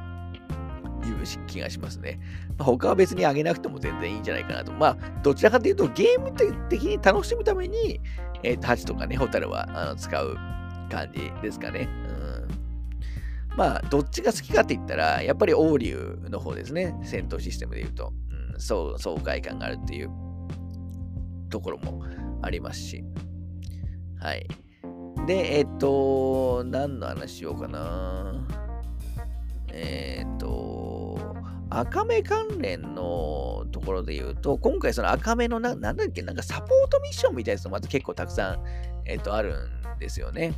[1.10, 2.20] いう気がしますね。
[2.60, 4.74] ま、他は別に上げなくても全然いいんじゃないかなと。
[4.74, 6.32] まあ、どちらかというと、ゲーム
[6.70, 8.01] 的に楽しむために、
[8.43, 10.36] えー、ハチとかね、ホタルはあの使う
[10.91, 11.88] 感じですかね。
[13.49, 16.93] うん、まあ、どっちが好きかって言ったら、やっぱりオーリューの方ですね。
[17.01, 18.12] 戦闘システムで言うと。
[18.53, 20.10] うん、そう、爽快感があるっていう
[21.49, 22.03] ところも
[22.41, 23.03] ありますし。
[24.20, 24.45] はい。
[25.26, 28.45] で、えっと、何の話しようかな。
[29.72, 30.99] えっと、
[31.70, 38.64] 赤目関連のところで言うと、今回その赤目のな、なんだっけ、なんかサポートミッションみたいなやつもまた結構たくさん、
[39.06, 39.56] えっと、ある
[39.96, 40.54] んですよね。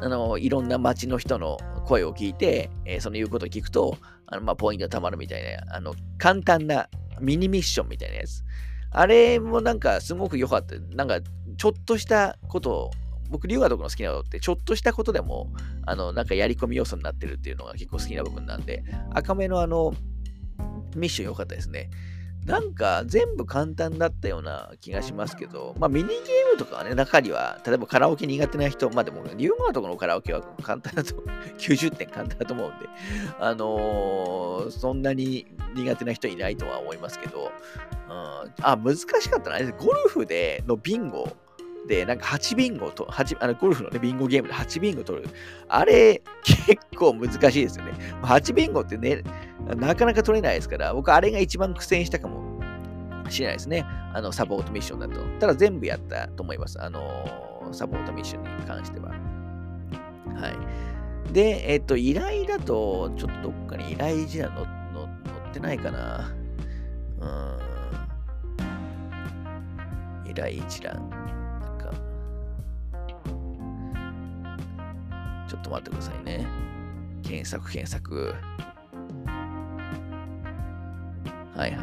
[0.00, 6.88] あの、いろんな街の人の声を聞いて、えー、その言うことを聞くと、あのまあ、ポイント貯まるみたいな、あの、簡単な
[7.20, 8.44] ミニミッションみたいなやつ。
[8.90, 10.76] あれもなんかすごく良かった。
[10.94, 11.20] なんか、
[11.56, 12.90] ちょっとしたことを
[13.28, 15.52] 僕、龍河との好きなことって、ちょっとしたことでも、
[15.86, 19.94] あの、なんかやり込み要素になってるっていうのが結構好きな部分なんで、赤目のあの、
[20.96, 21.90] ミッション良かったですね。
[22.48, 26.18] なんか全部簡単だったような気がしますけど、まあミニゲー
[26.52, 31.14] ムとかはね、中には、例えばカラオケ苦手な人、まあでも、龍河とかのカラオケは簡単だと、
[31.58, 32.86] 90点簡単だと思うんで、
[33.38, 37.52] あのー、そんなに苦手な人いないとは思いますけど、
[38.08, 39.58] うん、あ、難しかったな。
[39.72, 41.28] ゴルフでのビンゴ、
[42.06, 45.28] なんか8ビンゴと、8あのゴルフのね、ビンゴゲームで8ビンゴ取る。
[45.68, 47.92] あれ、結構難しいですよね。
[48.22, 49.22] 8ビンゴってね、
[49.76, 52.60] なかなか取れないですから、僕、あれが一番苦戦したかも
[53.30, 53.84] しれないですね。
[54.12, 55.20] あの、サポートミッションだと。
[55.40, 56.80] ただ、全部やったと思います。
[56.80, 57.00] あの
[57.72, 59.10] サポートミッションに関しては。
[59.10, 59.14] は
[61.28, 61.32] い。
[61.32, 66.30] で、えっと、依頼だと、ちょっとどっかに依頼一覧のの載ってないかな。
[67.20, 67.26] う
[70.26, 70.30] ん。
[70.30, 71.37] 依頼一覧。
[75.48, 76.46] ちょっと待ってくださいね。
[77.22, 78.34] 検索、検索。
[81.56, 81.82] はいはいは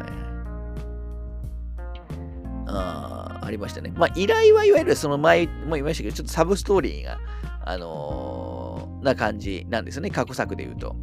[2.68, 3.92] あありましたね。
[3.94, 7.18] まあ、依頼はいわゆるその前も言いましたけど、ちょっとサブストーリーが、
[7.64, 10.96] あのー、な感じなんですよね、過去作で言うと。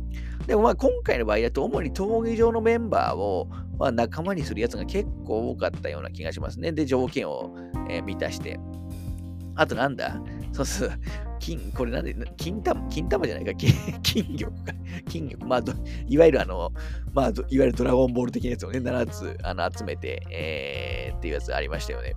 [0.47, 3.47] でもまあ今回の場合だと、主に闘技場のメンバーを、
[3.78, 6.72] まあ、仲間にするやつが結構多かったような気がしますね。
[6.72, 7.55] で、条件を、
[7.89, 8.59] えー、満たして。
[9.55, 10.20] あとなんだ？
[10.54, 10.91] そうそう。
[11.39, 14.74] 金、これなんで、金玉、金玉じゃないか、金 金玉か。
[15.10, 15.45] 金玉。
[15.47, 15.64] まあ、
[16.08, 16.72] いわゆるあの、
[17.12, 22.16] まあ、いわゆるドラゴンボール的なやつをね、7つあの集めて、えー、っていうやつありましたよね。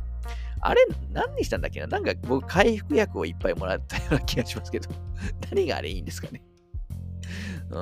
[0.60, 1.86] あれ、何にしたんだっけな？
[1.86, 4.88] なんか僕、回復薬をいっぱいもらったような気がしますけど、
[5.50, 6.42] 何があれいいんですかね。
[7.70, 7.76] うん。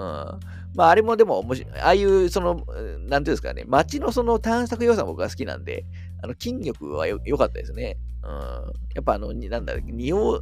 [0.75, 1.81] まあ、あれもでも面白い。
[1.81, 5.85] ああいう、その、なんていうんですかね、街のその探索要素僕が好きなんで、
[6.25, 7.99] あの、筋力は良かったですね。
[8.23, 8.31] うん。
[8.95, 10.41] やっぱあの、なんだ、仁王、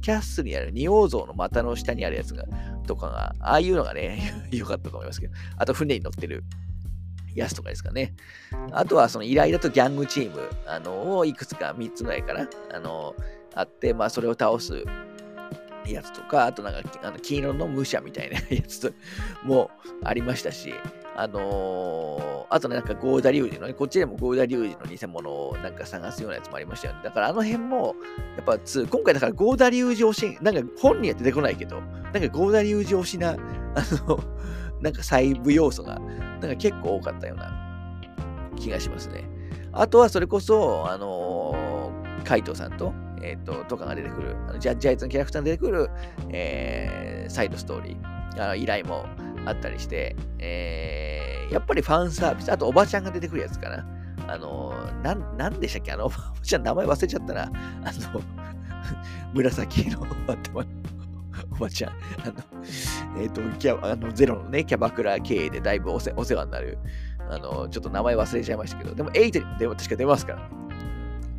[0.00, 2.44] キャッスルにある仁王像の股の下にあるやつが、
[2.86, 6.44] とかが、ああいうのがね、 良かったと思いますけど、あと船に乗ってる
[7.34, 8.14] やつとかですかね。
[8.70, 13.16] あとはそのイライラとギャングチーム、あの、をいくつか3つぐらいかな、あの、
[13.56, 14.84] あって、まあそれを倒す
[15.92, 18.94] やつとか、あとなんか、あの黄色の武者みたいな やつ
[19.42, 19.70] も
[20.02, 20.74] ありましたし、
[21.16, 27.00] あのー、あとね、なんかゴーダリュウジのね、こっちでもゴーダリュウジの偽物をなんか探すようなやつもありましたよね。
[27.04, 27.94] だからあの辺も、
[28.36, 33.36] やっぱつ、今回だからゴーダリュウジ推し、なんか本人は出てこないけど、なんかゴーダリュウジ推しな、あ
[34.08, 34.18] の、
[34.82, 37.52] なんか細部要素が、なんか結構多かったような
[38.56, 39.28] 気がしますね。
[39.72, 42.92] あとはそれこそ、あのー、カイトさんと、
[43.24, 45.90] えっ、ー、と、とかが出てくる、あのジャッジアイツのキャラクターが出てくる、
[46.28, 49.06] えー、サイドストーリー、あの依頼も
[49.46, 53.86] あったりして、えー、やっぱりファンサービス、あとおばちゃんが出てくるやつかな。
[54.26, 54.72] あの、
[55.02, 55.92] なん、なんでしたっけ？
[55.92, 57.42] あの、おばちゃん名前忘れちゃったな。
[57.42, 58.22] あの、
[59.34, 60.68] 紫の頭の
[61.52, 61.92] おばちゃん。
[61.92, 61.94] あ
[62.28, 62.34] の、
[63.20, 66.78] えっ、ー、と、キャあのゼロのね、キャバクラ経営でだいぶお世話になる。
[67.30, 70.48] あの、ちょっと名前忘れちゃいましたけど、でも8にもでも確か出ますから。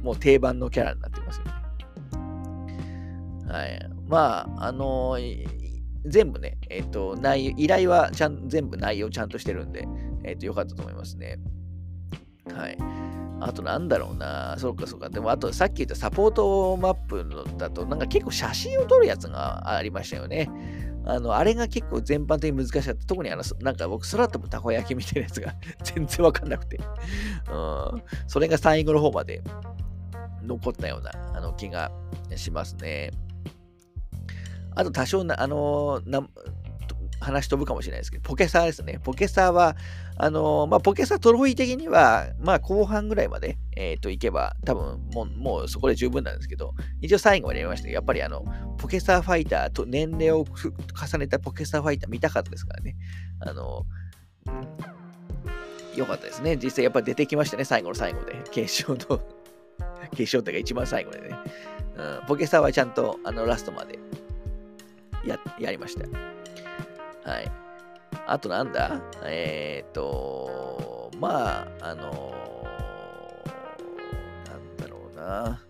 [0.03, 1.64] もう定番のキャラになってますよね。
[3.47, 3.89] はい。
[4.07, 5.17] まあ、あの
[6.05, 9.87] 全部ね、えっ、ー、と、内容、依頼はちゃん、全部内容ちゃんとしてるんで、
[10.23, 11.39] えっ、ー、と、よかったと思いますね。
[12.53, 12.77] はい。
[13.41, 14.55] あとなんだろうな。
[14.57, 15.09] そうかそうか。
[15.09, 17.25] でもあとさっき言ったサポートマップ
[17.57, 20.49] だとなんか結構写真を撮るやつがありましたよね。
[21.05, 23.05] あの、あれが結構全般的に難しかった。
[23.05, 26.77] 特にあの、なんか僕空飛ぶたこ焼きみたいなやつが 全然わかんなくて。
[26.77, 28.03] うん。
[28.27, 29.41] それが最後の方まで
[30.41, 31.91] 残ったようなあの気が
[32.35, 33.11] しますね。
[34.75, 36.27] あと多少な、あのー、な
[37.19, 38.99] 話飛ぶかもしれないですけど、ポケサーですね。
[39.03, 39.75] ポケサーは、
[40.17, 48.45] あの、まあ、ポケサートロフィー的には、まあ、後半ぐらいまで、えっ、ー、と、行けば、多分もう、もうそこで十分なんですけど、一応最後までやりましたけど、やっぱりあの、
[48.77, 52.95] ポケサーファイターと年齢を重ねたポケサーファイター見たかったですからね。
[53.39, 56.57] あのー、よかったですね。
[56.57, 58.35] 実際やっぱ出てきましたね、最後の最後で。
[58.51, 59.21] 決勝の
[60.11, 61.29] 決勝っていうか一番最後でね。
[61.97, 63.97] うん、ポケサーはちゃんとあのラストまで
[65.27, 66.07] や、やりました。
[67.29, 67.51] はい。
[68.27, 69.01] あとなんだ？
[69.23, 75.61] えっ、と、まあ、あのー、なんだろうな。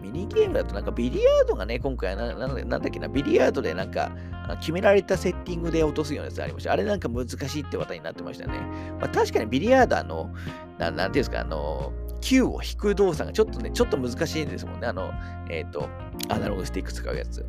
[0.00, 4.12] ミニゲームだとなんかビリヤードがね、今回ななんだっけな、ビリヤードでなんか
[4.60, 6.72] 決められたセッティングで落とすようなやつありました。
[6.72, 8.58] あれなんか難しいって話題になってましたね。
[9.00, 10.32] まあ、確かにビリヤードあの、
[10.78, 11.92] ななんていうんですか、あの、
[12.26, 14.88] 球を引く動作がちょっとね、ちょっと難しいんですもんね。
[14.88, 15.12] あの、
[15.48, 15.88] えっ、ー、と、
[16.28, 17.46] アナログスティック使うやつ。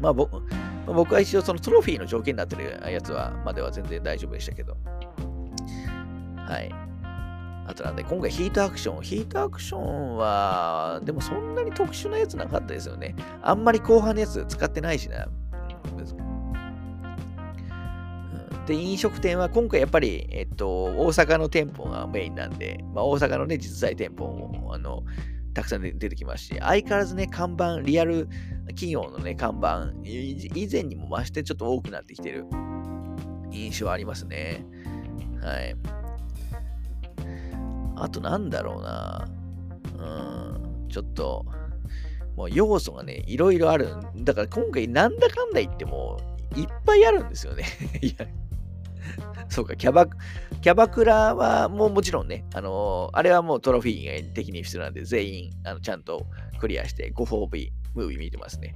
[0.00, 0.42] まあ、僕
[0.86, 4.76] 僕は一応そのトロフィーの条件になってるやつは、までは全然大丈夫でしたけど。
[6.36, 6.70] はい。
[7.66, 9.02] あとなんで、今回ヒートアクション。
[9.02, 13.16] ヒートアクションは、でもそんなに特殊なやつなかったですよね。
[13.40, 15.26] あんまり後半のやつ使ってないしな。
[18.66, 25.02] で、飲食店は今回やっぱり、えっと、大阪の店舗がメインなんで、まあ、大阪のね、実在店舗も、あの、
[25.52, 28.28] たくさん出てきますし、相変わらずね、看板、リアル
[28.68, 32.46] 企業のね、看板、以前にも増してちょっと多くなってきてる
[33.52, 34.64] 印象ありますね。
[35.40, 35.76] はい。
[37.96, 39.28] あとなんだろうな。
[39.96, 41.46] うん、ちょっと、
[42.36, 43.88] もう要素がね、いろいろある。
[44.16, 46.18] だから今回なんだかんだ言っても、
[46.56, 47.64] いっぱいあるんですよね。
[49.48, 50.06] そうか、キャバ、
[50.60, 56.26] キャバクラはもうもちろんね、あのー、あれはもうトロフィー的に必要なんで、全員、あのちゃんと
[56.58, 58.74] クリアして、ご褒美ムービー見てますね。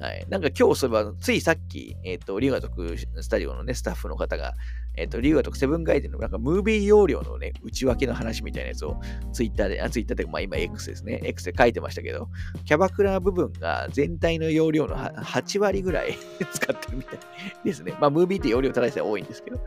[0.00, 0.26] はい。
[0.28, 4.54] なんか今日そういえば、ついさっき、えっ、ー、と、リュウガトクスタジオのね、スタッフの方が、
[4.96, 9.00] えっ、ー、と、リュウガトクセブンガイデンのなんかムービー容量のね、内訳の話みたいなやつを
[9.32, 11.20] ツイッターで、あ、ツイッターで、まあ今 X ですね。
[11.22, 12.28] X で書いてましたけど、
[12.64, 16.18] キャバクラ部分が全体の容量の8割ぐらい
[16.52, 17.18] 使ってるみたい
[17.64, 17.94] ですね。
[18.00, 19.60] まあムービーって容量正しさ多いんですけど、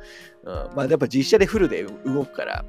[0.43, 2.65] うん、まあやっぱ実写でフルで動くから、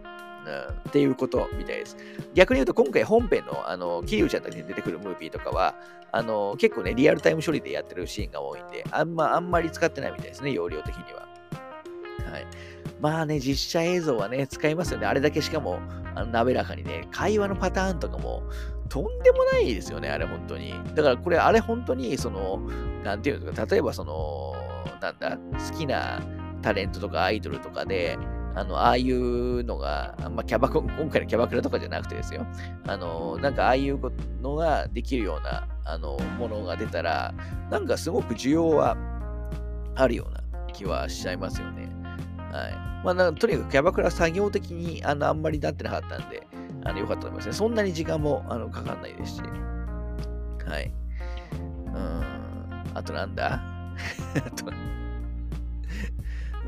[0.89, 1.97] っていうことみたいです。
[2.35, 5.75] 逆に言うと、今回本編の、あの、キリュウちゃんたちに出てくるムービーとかは、
[6.13, 11.29] あの、結構ね、リアルタイム処理でやってるシーンが多いんで、あんま、あんまり使ってないみたいですね、容量的には。
[12.31, 12.47] はい。
[13.01, 15.07] まあね、実写映像はね、使いますよね。
[15.07, 15.81] あれだけしかも、
[16.15, 18.43] あの滑らかにね、会話のパターンとかも、
[18.89, 20.75] とんでもないですよね、あれ本当に。
[20.95, 22.61] だからこれ、あれ本当に、その、
[23.05, 24.55] なんていうんですか、例えばその、
[25.01, 26.21] なんだ、好きな
[26.63, 28.19] タレントとかアイドルとかで、
[28.59, 32.45] あの、ああいうのが、まあ、キャバク、 今回のキャバクラとかじゃなくてですよ。
[32.89, 34.01] あの、なんかああいう
[34.43, 37.33] のができるような、あの、ものが出たら、
[37.71, 38.97] なんかすごく需要は
[39.95, 40.41] あるような
[40.73, 41.89] 気はしちゃいますよね。
[42.51, 42.73] はい。
[43.05, 46.45] まあ、なんかとにかくキャバクラ作業的にあのあんまりなってなかったんで、
[46.85, 47.53] あのよかったと思いますね。
[47.53, 49.43] そんなに時間もあのかかんないですし。
[50.67, 50.93] はい。
[51.87, 52.23] うん。
[52.95, 53.63] あとなんだ？
[54.45, 54.67] あと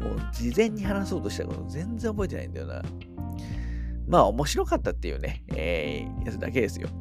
[0.00, 2.82] もう事前に話そうとしたこと全然覚えてないんだよな。
[4.08, 6.88] まあ面白かったっていうね、えー、やつだけですよ。
[6.90, 6.92] う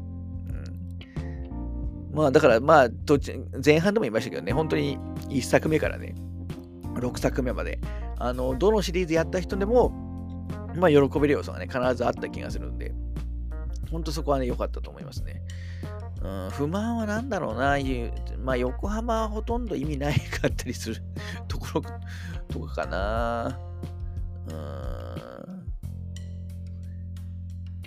[2.14, 6.14] ん、まあだからまあ途中、前半でも言いましたけどね、本当に1作目からね、
[6.96, 7.80] 6作目まで、
[8.18, 9.90] あの、どのシリーズやった人でも、
[10.76, 12.94] まあ喜べる要素がね、必ずあった気がするんで、
[13.92, 15.42] 本当そこはね、良かったと思いますね。
[16.22, 17.78] うん、不満は何だろうな、
[18.44, 21.02] まあ、横浜はほとんど意味ないかったりする
[21.48, 21.82] ところ
[22.50, 23.60] とかかな。
[24.48, 24.56] うん、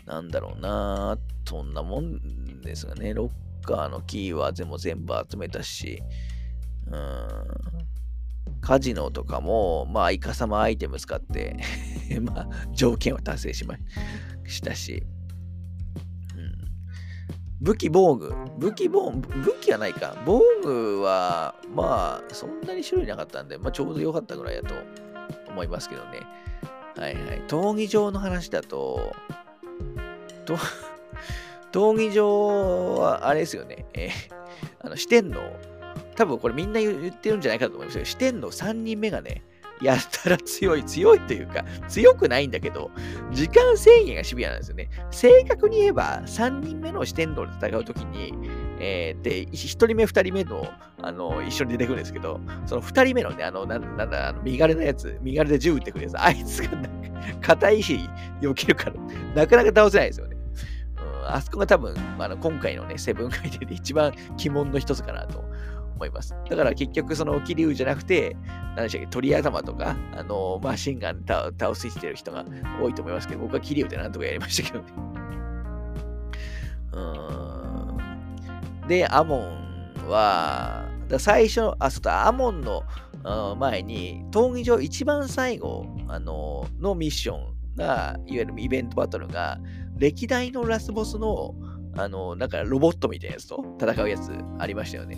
[0.06, 6.02] なんだろうな、そんなもんですがね、ロッカーのキーは全部全部集めたし、
[6.86, 7.32] うん、
[8.60, 11.56] カジノとかも、まあ、イカサマアイテム使って
[12.22, 13.76] まあ、条件を達成しま
[14.46, 15.02] したし、
[17.62, 18.34] 武器防具。
[18.58, 20.16] 武器防具、武器はないか。
[20.26, 24.74] 防具は、まあ、そんなに種類なかったんで、まあ、ちょうど良かったぐらいだと
[25.48, 26.20] 思いますけどね。
[26.96, 27.42] はいはい。
[27.46, 29.14] 闘技場の話だと、
[30.44, 30.56] と
[31.70, 33.86] 闘技場は、あれですよね。
[33.94, 34.10] えー、
[34.80, 35.34] あの、四天王。
[36.16, 39.44] 多分これみんな言ってるんじゃないかと思いますけど、四天王3人目がね、
[39.82, 42.90] やったら強い、強いというか、強くないんだけど、
[43.32, 44.88] 時間制限がシビアなんですよね。
[45.10, 48.32] 正確に言えば、3人目の四天王で戦うときに、
[48.78, 50.68] えー、で、1人目、2人目の、
[51.00, 56.90] あの、一緒に出てくるんですけど、その2人目のね、あの、なんなんだ、身軽なやつ、身軽で銃撃ってくるやつ、あいつがなんか、
[57.40, 58.08] 硬いし、
[58.40, 58.94] 避けるから、
[59.34, 60.36] なかなか倒せないですよね。
[60.96, 65.44] うん、あそこが多分、あの今回のね、セブン回転で一番鬼門の一つかなと
[66.02, 66.34] 思います。
[66.50, 68.36] だから結局その桐生じゃなくて、
[68.76, 72.44] 何でしたっけ、鳥頭とか、あのマシンガン倒すしてる人が
[72.82, 74.92] 多いと思いますけど、僕は桐生でなんとかやりましたけどね。
[76.92, 77.00] う
[78.84, 78.88] ん。
[78.88, 82.82] で、アモンは、だ最初、あ、そうだ、アモンの
[83.58, 89.58] 前に、闘技場一番最後あののミッションが、いわゆるイベントバトルが、
[89.96, 91.54] 歴代のラスボスの、
[91.96, 95.16] あの、なんかロボットみたいなやつと戦うやつありましたよね。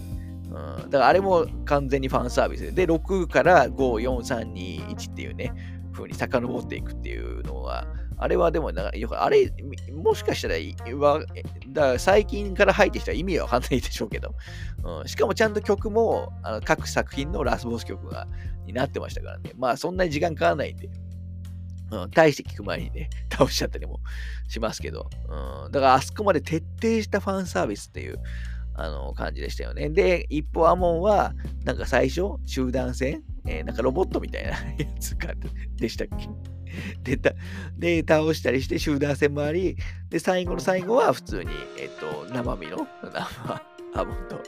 [0.55, 5.52] うん、だからあれも完全にファンサービスで、で、6から5、4、3、2、1っていうね、
[5.92, 7.86] 風に遡っていくっていうのは、
[8.16, 9.52] あれはでもな、よくあれ、
[9.92, 10.55] もしかしたら、
[11.68, 14.34] だ最近から入ってきた意味はわかんないでしょうけど、
[14.84, 18.28] うん、しかもちゃんと曲もあの各作品のラスボス曲が
[18.66, 19.52] になってましたからね。
[19.57, 20.88] まあそんなに時間かからないんで、
[21.90, 24.00] うん、大して聞く前にね、 倒しちゃったりも
[24.48, 28.18] しますけど、うん、だからあそこまで徹底したファンサービスっていう、
[28.75, 29.89] あの感じでしたよね。
[29.89, 31.33] で、一方、アモンは、
[31.64, 35.29] なんか最初、集団戦、えー、なんかロボットみたいな やつか
[35.77, 36.29] でしたっけ？
[37.03, 37.33] でた
[37.79, 39.77] で、倒したりして集団戦もあり、
[40.11, 43.62] で、最後の最後は普通に、えっ、と、生身の、生、
[43.95, 44.41] アモンと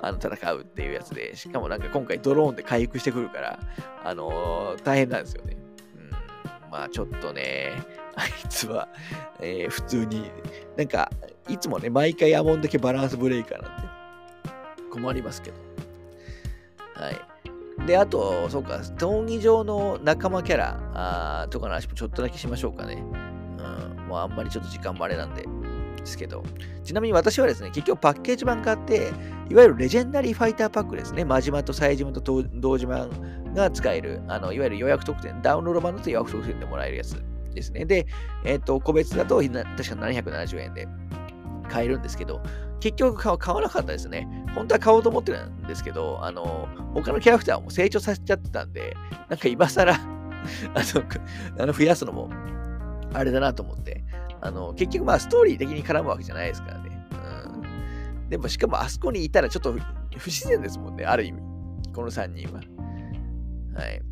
[0.00, 3.58] あの戦うっていうやつで、しかもなんか今回ドローンで回復してくるから、
[4.04, 5.56] あのー、大変なんですよね。
[5.96, 7.72] うん、まあちょっとね、
[8.14, 8.88] あいつは、
[9.40, 10.30] えー、普通に、
[10.76, 11.10] なんか、
[11.48, 13.88] いつもね、毎回アモンだけバランスブレーカーなんで、
[14.90, 15.56] 困りますけど。
[16.94, 17.86] はい。
[17.86, 22.94] で、あと、そうか、闘技場の仲間キャラあとかの話もちょっとだけしましょうかね。
[22.94, 26.44] うん、もうあんまりちょっと時間もあれなんで、ですけど。
[26.84, 29.12] ちなみに私はですね、結局パッケージ版買って、
[29.50, 31.24] いわゆるレジェンダリーファイターパックですね。
[31.24, 32.20] マジマとサイジムと
[32.54, 37.22] 同時版が使える、あのいわゆる予約特典、ダウンロード版だと予約特典でもらえるやつ
[37.54, 37.84] ですね。
[37.84, 38.06] で、
[38.44, 40.86] えっ、ー、と、個別だと確か770円で
[41.64, 42.40] 買えるんですけど、
[42.80, 44.28] 結局買わなかったですね。
[44.54, 48.96] 本当は買おうと思ってたんですけど、あの、他のキャラクターも成長させちゃってたんで、
[49.28, 52.30] なんか今更 あの、あの増やすのも、
[53.12, 54.04] あれだなと思って、
[54.40, 57.06] あの、結局まあストーリー的に絡むわけじゃないですからね。
[58.22, 58.28] うん。
[58.28, 61.40] でもしかもあそこにいたらちょっと不自然ですもんね、ある意味。
[61.94, 62.60] この3人は。
[63.80, 64.02] はい。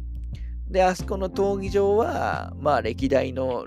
[0.70, 3.64] で、あそこの闘技場は、まあ歴代の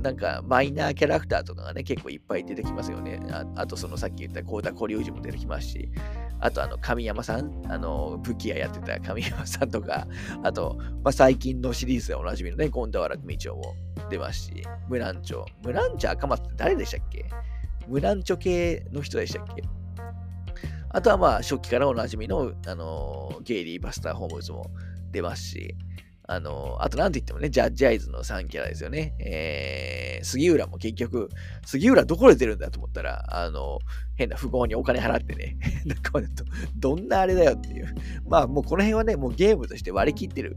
[0.00, 3.20] なんかマイナーキャラクターとかがね、結構いっぱい出てきますよね。
[3.30, 5.90] ああと、そのさっき言った高田小龍二も出てきますし、
[6.40, 10.06] あと、あの、神山さん、あの、武器屋やってた神山さんとか、
[10.42, 13.74] あと、まあ、最近のシリーズでおなじみのね、権田原組長も
[14.10, 15.44] 出ますし、ムランチョ。
[15.62, 17.24] ムランチョ赤松って誰でしたっけ？
[17.88, 19.62] ムランチョ系の人でしたっけ？
[20.90, 24.70] あとはまあ、初期からおなじみの、あのゲイリー・バスター・ホームズも
[25.10, 25.74] 出ますし、
[26.28, 29.14] あの、あとなんて言ってもね、ジャッジアイズの3キャラですよね。
[29.20, 31.28] えー、杉浦も結局、
[31.64, 33.78] 杉浦どこで出るんだと思ったら、あの、
[34.16, 35.56] 変な富豪にお金払ってね、
[35.86, 36.20] なんか
[36.76, 37.94] どんなあれだよっていう。
[38.28, 40.56] まあもうこの辺はね、もうゲームとして割り切ってる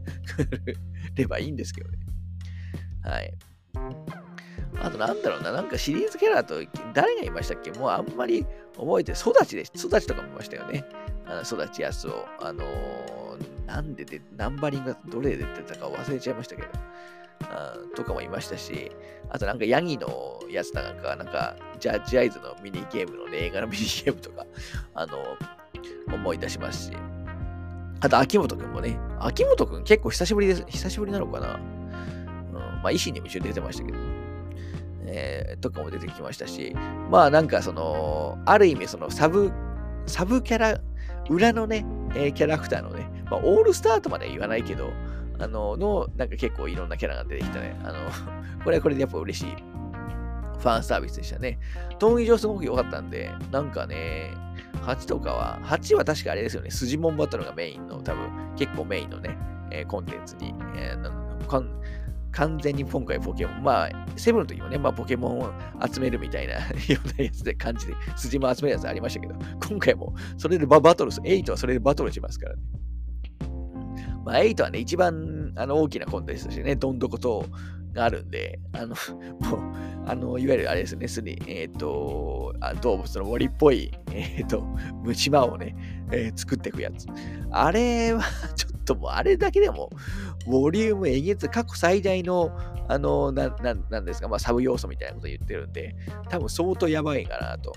[1.14, 1.98] ればいいんですけどね。
[3.02, 3.34] はい。
[4.82, 6.54] あとなんだろうな、なんかシリーズキャラと
[6.94, 7.70] 誰がいましたっけ？
[7.72, 8.44] もうあんまり
[8.76, 10.84] 覚えて、育ちで、育ちとかもいましたよね。
[11.26, 12.26] あの育ちやすを。
[12.40, 13.29] あのー、
[13.66, 16.68] なんでで、ナンバリングがどれで出てたか忘れちゃいましたけど。
[17.42, 18.92] あとかもいましたし、
[19.30, 24.46] あとなんかヤギのやつなんか、なんか、ジャッジアイズのミニゲームのね、映画のミニゲームとか、
[24.94, 25.36] あの、
[26.12, 26.96] 思い出しますし、
[28.00, 31.54] あと秋元くんもね、秋元くん結構久しぶりです、久しぶりなのかな。
[31.54, 33.98] うん、まあ、維新にも一緒に出てましたけど、
[35.06, 36.74] えー、とかも出てきましたし、
[37.10, 39.50] まあなんかその、ある意味そのサブ、
[40.06, 40.80] サブキャラ、
[41.28, 41.84] 裏のね、
[42.14, 44.92] えー、キャラクターのね、まあ、オールスターとまでは言わないけど、
[45.38, 47.78] あの、の、なんか結構いろんなキャラが出てきたね。
[47.82, 47.98] あの、
[48.64, 49.54] これはこれでやっぱ嬉しい
[50.58, 51.58] ファンサービスでしたね。
[51.98, 54.34] 闘技場すごく良かったんで、なんかね、
[54.82, 59.38] 8とかは、8は確かあれですよね、スジモンバトルがメインの、多分結構メインのね、
[59.70, 61.40] えー、コンテンツに、えー、
[62.32, 65.52] 完全に今回ポケモン、まあ、セブンの時もね、まあ、ポケモンを
[65.92, 66.54] 集めるみたいな
[66.88, 69.34] ようなやつで感じで、筋も集めるやつありましたけど、
[69.68, 72.62] 今回もそれでバトルす、8はそれでバトルしますからね。
[74.24, 77.46] まあ、8はね、一番あの大きなコンテンツとしてね、どんどこと
[77.92, 78.88] があるんで、あの、
[79.40, 79.60] もう、
[80.06, 84.62] あの、いわゆるあれですね、すでに、えっ、ー、とあ、動物の森っぽい、えっ、ー、と、
[85.02, 85.74] 虫歯をね、
[86.12, 87.06] えー、作っていくやつ。
[87.50, 88.22] あれは、
[88.56, 89.90] ちょっともう、あれだけでも、
[90.46, 92.50] ボリュームえげつ、過去最大の、
[92.88, 95.94] あの、な、ななんですか、まあ、サブ要素みたいなこと言ってるんで、
[96.28, 97.72] 多分相当やばいかなと。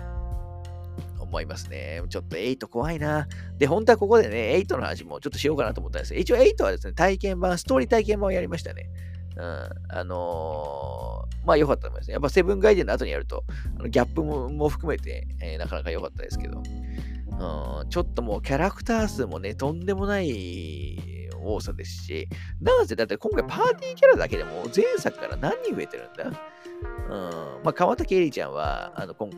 [1.34, 2.00] 思いますね。
[2.08, 3.26] ちょっと8怖いな。
[3.58, 8.88] で、本当はここでね、8の話もちょっとしようかなと思ったんですけど、一応8はですね、体験版、ストーリー体験版をやりましたね。
[9.36, 9.42] うん、
[9.88, 12.12] あのー、まあ良かったと思いますね。
[12.12, 13.42] やっぱセブンガイデンの後にやると、
[13.80, 22.28] あのギャップも含めて、えー、なかなか良かったですけど、うん、ちょっともうキャラクター数もね、とんでもない多さですし、
[22.60, 26.40] なぜだって今回パーティーキャラだけでも前作から何人増えてるんだ？
[27.10, 27.64] うん。
[27.64, 29.30] まあ、川竹絵里ちゃんはあの今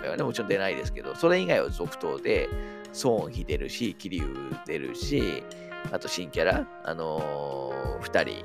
[0.00, 2.48] 回はね、もちろん出ないですけど、それ以外は続投で、
[3.02, 5.42] 孫妃出るし、桐生出るし、
[5.92, 8.44] あと新キャラ、あのー、2人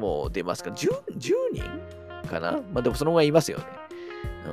[0.00, 0.70] もう出ますか。
[0.70, 2.52] 10, 10人かな？
[2.72, 3.64] まあでもそのぐらいいますよね。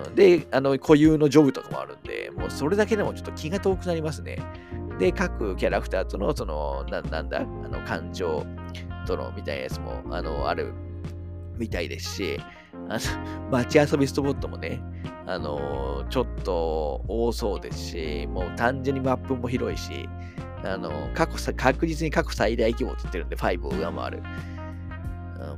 [0.07, 4.37] うん、で、あの、固有のジョブとかもあるんで、もうそれだけでもちょっと気が遠くなりますね。
[4.99, 8.45] で、各キャラクターとの、その、ななんだ、あの、感情
[9.05, 10.73] とのみたいなやつも、あの、ある
[11.57, 12.39] みたいですし、
[12.89, 12.99] あの、
[13.51, 14.81] 街遊びスポットもね、
[15.25, 20.07] あのちょっと多そうですし、もう単純にマップも広いし、
[20.63, 24.23] あの過去確実に過去最大規模って言ってるんで、5を上回る。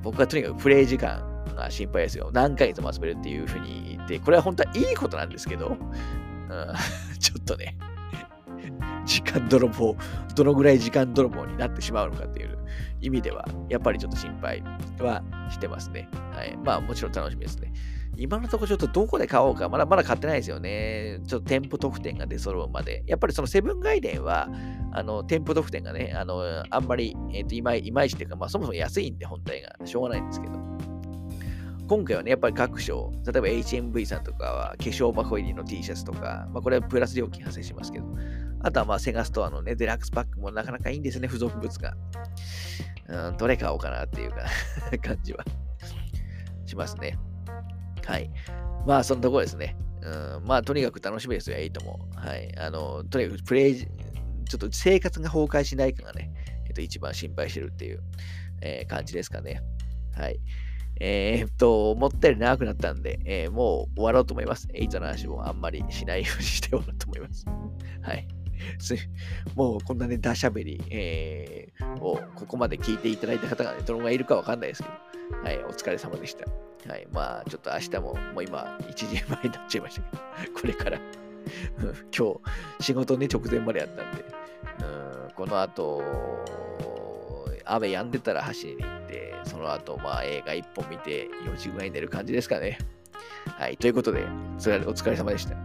[0.01, 1.23] 僕はとにかくプレイ時間
[1.55, 2.30] が心配ですよ。
[2.34, 5.77] 何ヶ月も遊べるっていうふうに言って、これは本当はいいことなんですけど、うん、
[7.19, 7.77] ちょっとね、
[9.10, 9.95] 時間泥棒、
[10.36, 12.57] どのぐらい時間泥棒になってしまうのかっていう
[13.01, 14.64] 意味では、やっぱりちょっと心配
[14.99, 16.07] はしてますね。
[16.32, 16.55] はい。
[16.64, 17.74] まあもちろん楽しみですね。
[18.18, 21.22] 今のところちょっとどこで買おうか、まだまだ買ってないですよね。
[21.26, 23.03] ちょっと店舗特典が出揃うまで。
[23.07, 24.47] やっぱりそのセブンガイデンは、
[24.91, 30.53] あの、店舗特典がね、あの、あんまり、えっ、ー、と、いまいちっていうか、まあそもそも安いんで本体がしょうがないんですけど。
[31.89, 38.05] 今回はね、やっぱり各賞、例えば HMV さんとかは化粧箱入りの T シャツとか、まあこれはプラス料金発生しますけど、
[38.62, 41.93] あとはまあセガストアのね、デラックスパックもなかなかいいんですね、付属物が。
[43.07, 44.45] うん、どれ買おうかなっていうか
[45.01, 45.43] 感じは
[46.66, 47.18] しますね。
[48.05, 48.32] はい。
[48.86, 49.76] まあ、そのところですね。
[50.01, 51.99] うん、まあ、とにかく楽しみですよ、8も。
[52.16, 52.55] はい。
[52.57, 53.88] あの、とにかくプレイ、ちょ
[54.55, 56.32] っと生活が崩壊しないかがね、
[56.68, 58.01] えっと、一番心配してるっていう、
[58.62, 59.62] えー、感じですかね。
[60.16, 60.39] はい。
[61.01, 64.68] えー、っと、思ったより長くなったんで、えー、もう終わろうと思います。
[64.74, 67.45] エイトの話もあんまりしないようにして終わろうと思います。
[68.01, 68.28] はい。
[69.55, 76.45] もうこんなね、ダしゃべり、えー、をここまで聞いていただいた方がね、どのぐらいいるかわかんないですけど、はい、お疲れ様でした。
[76.91, 80.99] はい、まあ、ちょっと明日も、もう今、1時前になっちゃいましたけど、これから
[81.78, 81.93] 今
[82.80, 84.26] 日、仕事ね、直前までやったんで、
[85.24, 86.01] うんこの後、
[87.66, 92.78] 雨止んでたら走りに行って、その後、まあ、映画1本見て、4時ぐらいに寝る感じですかね。
[93.45, 95.55] はい、ということで、お疲れ様でした。